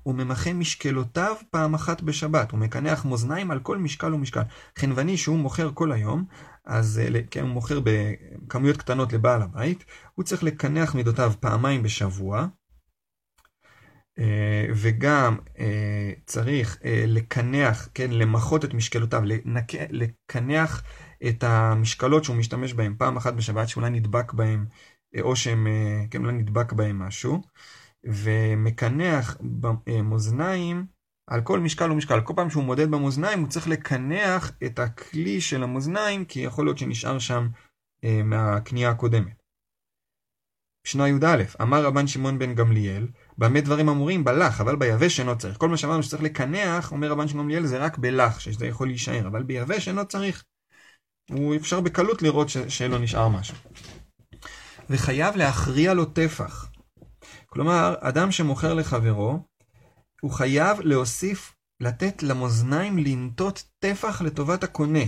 וממחה 0.05 0.53
משקלותיו 0.53 1.35
פעם 1.51 1.73
אחת 1.73 2.01
בשבת. 2.01 2.51
הוא 2.51 2.59
מקנח 2.59 3.05
מאזניים 3.05 3.51
על 3.51 3.59
כל 3.59 3.77
משקל 3.77 4.13
ומשקל. 4.13 4.41
חנווני 4.77 5.17
שהוא 5.17 5.38
מוכר 5.38 5.71
כל 5.73 5.91
היום, 5.91 6.25
אז 6.65 6.99
אה, 6.99 7.21
כן, 7.31 7.41
הוא 7.41 7.49
מוכר 7.49 7.79
בכמויות 7.83 8.77
קטנות 8.77 9.13
לבעל 9.13 9.41
הבית, 9.41 9.85
הוא 10.15 10.25
צריך 10.25 10.43
לקנח 10.43 10.95
מידותיו 10.95 11.33
פעמיים 11.39 11.83
בשבוע, 11.83 12.47
אה, 14.19 14.65
וגם 14.75 15.38
אה, 15.59 16.12
צריך 16.25 16.77
לקנח, 17.07 17.89
כן, 17.93 18.12
למחות 18.12 18.65
את 18.65 18.73
משקלותיו, 18.73 19.21
לקנח 19.89 20.83
את 21.27 21.43
המשקלות 21.43 22.23
שהוא 22.23 22.35
משתמש 22.35 22.73
בהן 22.73 22.95
פעם 22.97 23.17
אחת 23.17 23.33
בשבת, 23.33 23.69
שאולי 23.69 23.89
נדבק 23.89 24.33
בהן 24.33 24.65
או 25.21 25.35
שהם, 25.35 25.67
אה, 25.67 26.03
כן, 26.11 26.25
אולי 26.25 26.37
נדבק 26.37 26.73
בהם 26.73 26.99
משהו, 26.99 27.41
ומקנח 28.03 29.37
במאזניים 29.85 30.85
על 31.27 31.41
כל 31.41 31.59
משקל 31.59 31.91
ומשקל. 31.91 32.21
כל 32.21 32.33
פעם 32.35 32.49
שהוא 32.49 32.63
מודד 32.63 32.91
במאזניים 32.91 33.39
הוא 33.39 33.49
צריך 33.49 33.67
לקנח 33.67 34.51
את 34.65 34.79
הכלי 34.79 35.41
של 35.41 35.63
המאזניים, 35.63 36.25
כי 36.25 36.39
יכול 36.39 36.65
להיות 36.65 36.77
שנשאר 36.77 37.19
שם 37.19 37.47
אה, 38.03 38.21
מהקנייה 38.23 38.89
הקודמת. 38.89 39.39
משנה 40.87 41.09
י"א, 41.09 41.43
אמר 41.61 41.85
רבן 41.85 42.07
שמעון 42.07 42.39
בן 42.39 42.55
גמליאל, 42.55 43.07
במה 43.37 43.61
דברים 43.61 43.89
אמורים? 43.89 44.23
בלח, 44.23 44.61
אבל 44.61 44.75
ביבש 44.75 45.19
אינו 45.19 45.37
צריך. 45.37 45.57
כל 45.57 45.69
מה 45.69 45.77
שאמרנו 45.77 46.03
שצריך 46.03 46.23
לקנח, 46.23 46.91
אומר 46.91 47.11
רבן 47.11 47.27
שמעון 47.27 47.45
גמליאל, 47.45 47.65
זה 47.65 47.77
רק 47.77 47.97
בלח, 47.97 48.39
שזה 48.39 48.67
יכול 48.67 48.87
להישאר, 48.87 49.27
אבל 49.27 49.43
ביבש 49.43 49.87
אינו 49.87 50.05
צריך. 50.05 50.43
הוא 51.29 51.55
אפשר 51.55 51.81
בקלות 51.81 52.21
לראות 52.21 52.47
שלא 52.67 52.99
נשאר 52.99 53.27
משהו. 53.27 53.55
וחייב 54.89 55.36
להכריע 55.36 55.93
לו 55.93 56.06
טפח. 56.06 56.71
כלומר, 57.45 57.95
אדם 57.99 58.32
שמוכר 58.32 58.73
לחברו, 58.73 59.39
הוא 60.21 60.32
חייב 60.32 60.80
להוסיף, 60.82 61.56
לתת 61.82 62.23
למאזניים 62.23 62.97
לנטות 62.97 63.63
טפח 63.80 64.21
לטובת 64.21 64.63
הקונה. 64.63 65.04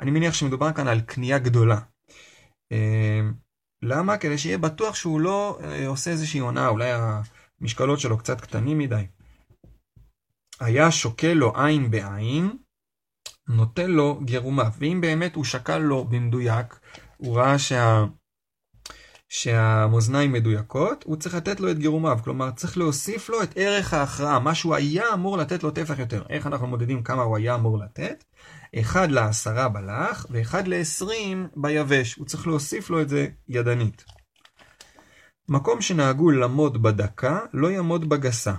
אני 0.00 0.10
מניח 0.10 0.34
שמדובר 0.34 0.72
כאן 0.72 0.88
על 0.88 1.00
קנייה 1.00 1.38
גדולה. 1.38 1.78
אה, 2.72 3.20
למה? 3.82 4.16
כדי 4.18 4.38
שיהיה 4.38 4.58
בטוח 4.58 4.94
שהוא 4.94 5.20
לא 5.20 5.58
אה, 5.62 5.86
עושה 5.86 6.10
איזושהי 6.10 6.40
הונאה, 6.40 6.68
אולי 6.68 6.90
המשקלות 7.60 8.00
שלו 8.00 8.18
קצת 8.18 8.40
קטנים 8.40 8.78
מדי. 8.78 9.06
היה 10.60 10.90
שוקל 10.90 11.32
לו 11.32 11.52
עין 11.56 11.90
בעין, 11.90 12.56
נוטל 13.48 13.86
לו 13.86 14.20
גרומיו. 14.24 14.70
ואם 14.78 15.00
באמת 15.00 15.34
הוא 15.34 15.44
שקל 15.44 15.78
לו 15.78 16.04
במדויק, 16.04 16.78
הוא 17.16 17.38
ראה 17.38 17.58
שה... 17.58 18.04
שהמאזניים 19.34 20.32
מדויקות, 20.32 21.04
הוא 21.06 21.16
צריך 21.16 21.34
לתת 21.34 21.60
לו 21.60 21.70
את 21.70 21.78
גירומיו, 21.78 22.18
כלומר 22.24 22.50
צריך 22.50 22.78
להוסיף 22.78 23.28
לו 23.28 23.42
את 23.42 23.52
ערך 23.56 23.94
ההכרעה, 23.94 24.38
מה 24.38 24.54
שהוא 24.54 24.74
היה 24.74 25.04
אמור 25.14 25.38
לתת 25.38 25.62
לו 25.62 25.70
טפח 25.70 25.98
יותר. 25.98 26.22
איך 26.30 26.46
אנחנו 26.46 26.66
מודדים 26.66 27.02
כמה 27.02 27.22
הוא 27.22 27.36
היה 27.36 27.54
אמור 27.54 27.78
לתת? 27.78 28.24
אחד 28.80 29.10
לעשרה 29.10 29.68
בלח 29.68 30.26
ואחד 30.30 30.68
לעשרים 30.68 31.48
ביבש, 31.56 32.14
הוא 32.14 32.26
צריך 32.26 32.46
להוסיף 32.46 32.90
לו 32.90 33.00
את 33.00 33.08
זה 33.08 33.26
ידנית. 33.48 34.04
מקום 35.48 35.80
שנהגו 35.80 36.30
למוד 36.30 36.82
בדקה, 36.82 37.38
לא 37.52 37.70
יעמוד 37.70 38.08
בגסה. 38.08 38.54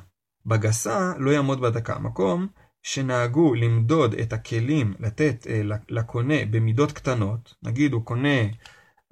בגסה 0.46 1.14
לא 1.18 1.32
יעמוד 1.32 1.62
בדקה. 1.62 2.00
מקום 2.00 2.48
שנהגו 2.84 3.54
למדוד 3.54 4.14
את 4.14 4.34
הכלים, 4.34 4.94
לתת 5.00 5.48
אה, 5.50 5.62
לקונה 5.90 6.46
במידות 6.52 6.92
קטנות, 6.92 7.54
נגיד 7.64 7.94
הוא 7.94 8.06
קונה 8.06 8.40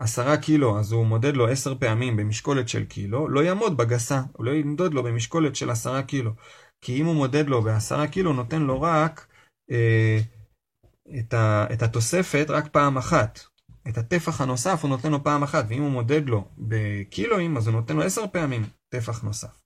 עשרה 0.04 0.38
קילו, 0.38 0.80
אז 0.80 0.92
הוא 0.92 1.06
מודד 1.06 1.36
לו 1.36 1.48
עשר 1.48 1.76
פעמים 1.76 2.18
במשקולת 2.18 2.70
של 2.70 2.86
קילו, 2.86 3.28
לא 3.28 3.44
יעמוד 3.44 3.78
בגסה, 3.78 4.22
הוא 4.34 4.46
לא 4.46 4.52
ימדוד 4.52 4.94
לו 4.94 5.04
במשקולת 5.04 5.56
של 5.56 5.70
עשרה 5.70 6.04
קילו. 6.04 6.32
כי 6.82 7.02
אם 7.02 7.06
הוא 7.06 7.16
מודד 7.16 7.48
לו 7.48 7.62
בעשרה 7.62 8.08
קילו, 8.08 8.34
נותן 8.34 8.62
לו 8.62 8.82
רק 8.82 9.28
אה, 9.72 10.20
את, 11.20 11.34
ה, 11.34 11.66
את 11.74 11.82
התוספת 11.82 12.46
רק 12.50 12.68
פעם 12.68 12.98
אחת. 12.98 13.39
את 13.88 13.98
הטפח 13.98 14.42
הנוסף 14.42 14.80
הוא 14.82 14.89
נותן 14.89 15.12
לו 15.12 15.24
פעם 15.24 15.44
אחת, 15.44 15.66
ואם 15.70 15.82
הוא 15.82 15.92
מודד 15.92 16.30
לו 16.30 16.48
בקילואים, 16.58 17.58
אז 17.58 17.68
הוא 17.68 17.76
נותן 17.76 17.96
לו 17.96 18.04
עשר 18.04 18.28
פעמים 18.32 18.66
טפח 18.89 19.24
נוסף. 19.24 19.62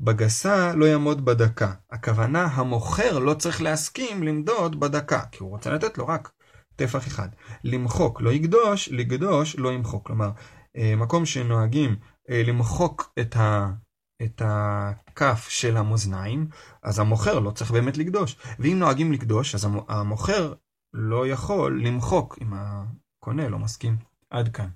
בגסה 0.00 0.72
לא 0.74 0.86
יעמוד 0.86 1.24
בדקה. 1.24 1.72
הכוונה, 1.90 2.44
המוכר 2.44 3.18
לא 3.18 3.34
צריך 3.34 3.62
להסכים 3.62 4.22
למדוד 4.22 4.80
בדקה, 4.80 5.20
כי 5.32 5.38
הוא 5.42 5.50
רוצה 5.50 5.70
לתת 5.70 5.98
לו 5.98 6.06
רק 6.06 6.30
טפח 6.80 7.06
אחד. 7.06 7.28
למחוק 7.64 8.20
לא 8.20 8.30
יקדוש, 8.30 8.88
לגדוש 8.88 9.56
לא 9.56 9.72
ימחוק. 9.72 10.06
כלומר, 10.06 10.30
אה, 10.76 10.96
מקום 10.96 11.26
שנוהגים 11.26 11.96
אה, 12.30 12.42
למחוק 12.46 13.12
את, 13.20 13.36
ה, 13.36 13.70
את 14.22 14.42
הכף 14.44 15.46
של 15.48 15.76
המאזניים, 15.76 16.48
אז 16.82 16.98
המוכר 16.98 17.38
לא 17.38 17.50
צריך 17.50 17.70
באמת 17.70 17.98
לקדוש. 17.98 18.36
ואם 18.58 18.78
נוהגים 18.78 19.12
לקדוש, 19.12 19.54
אז 19.54 19.68
המוכר 19.88 20.54
לא 20.94 21.26
יכול 21.26 21.82
למחוק 21.86 22.38
אם 22.42 22.52
הקונה 22.52 23.48
לא 23.48 23.58
מסכים. 23.58 23.96
עד 24.30 24.48
כאן. 24.48 24.68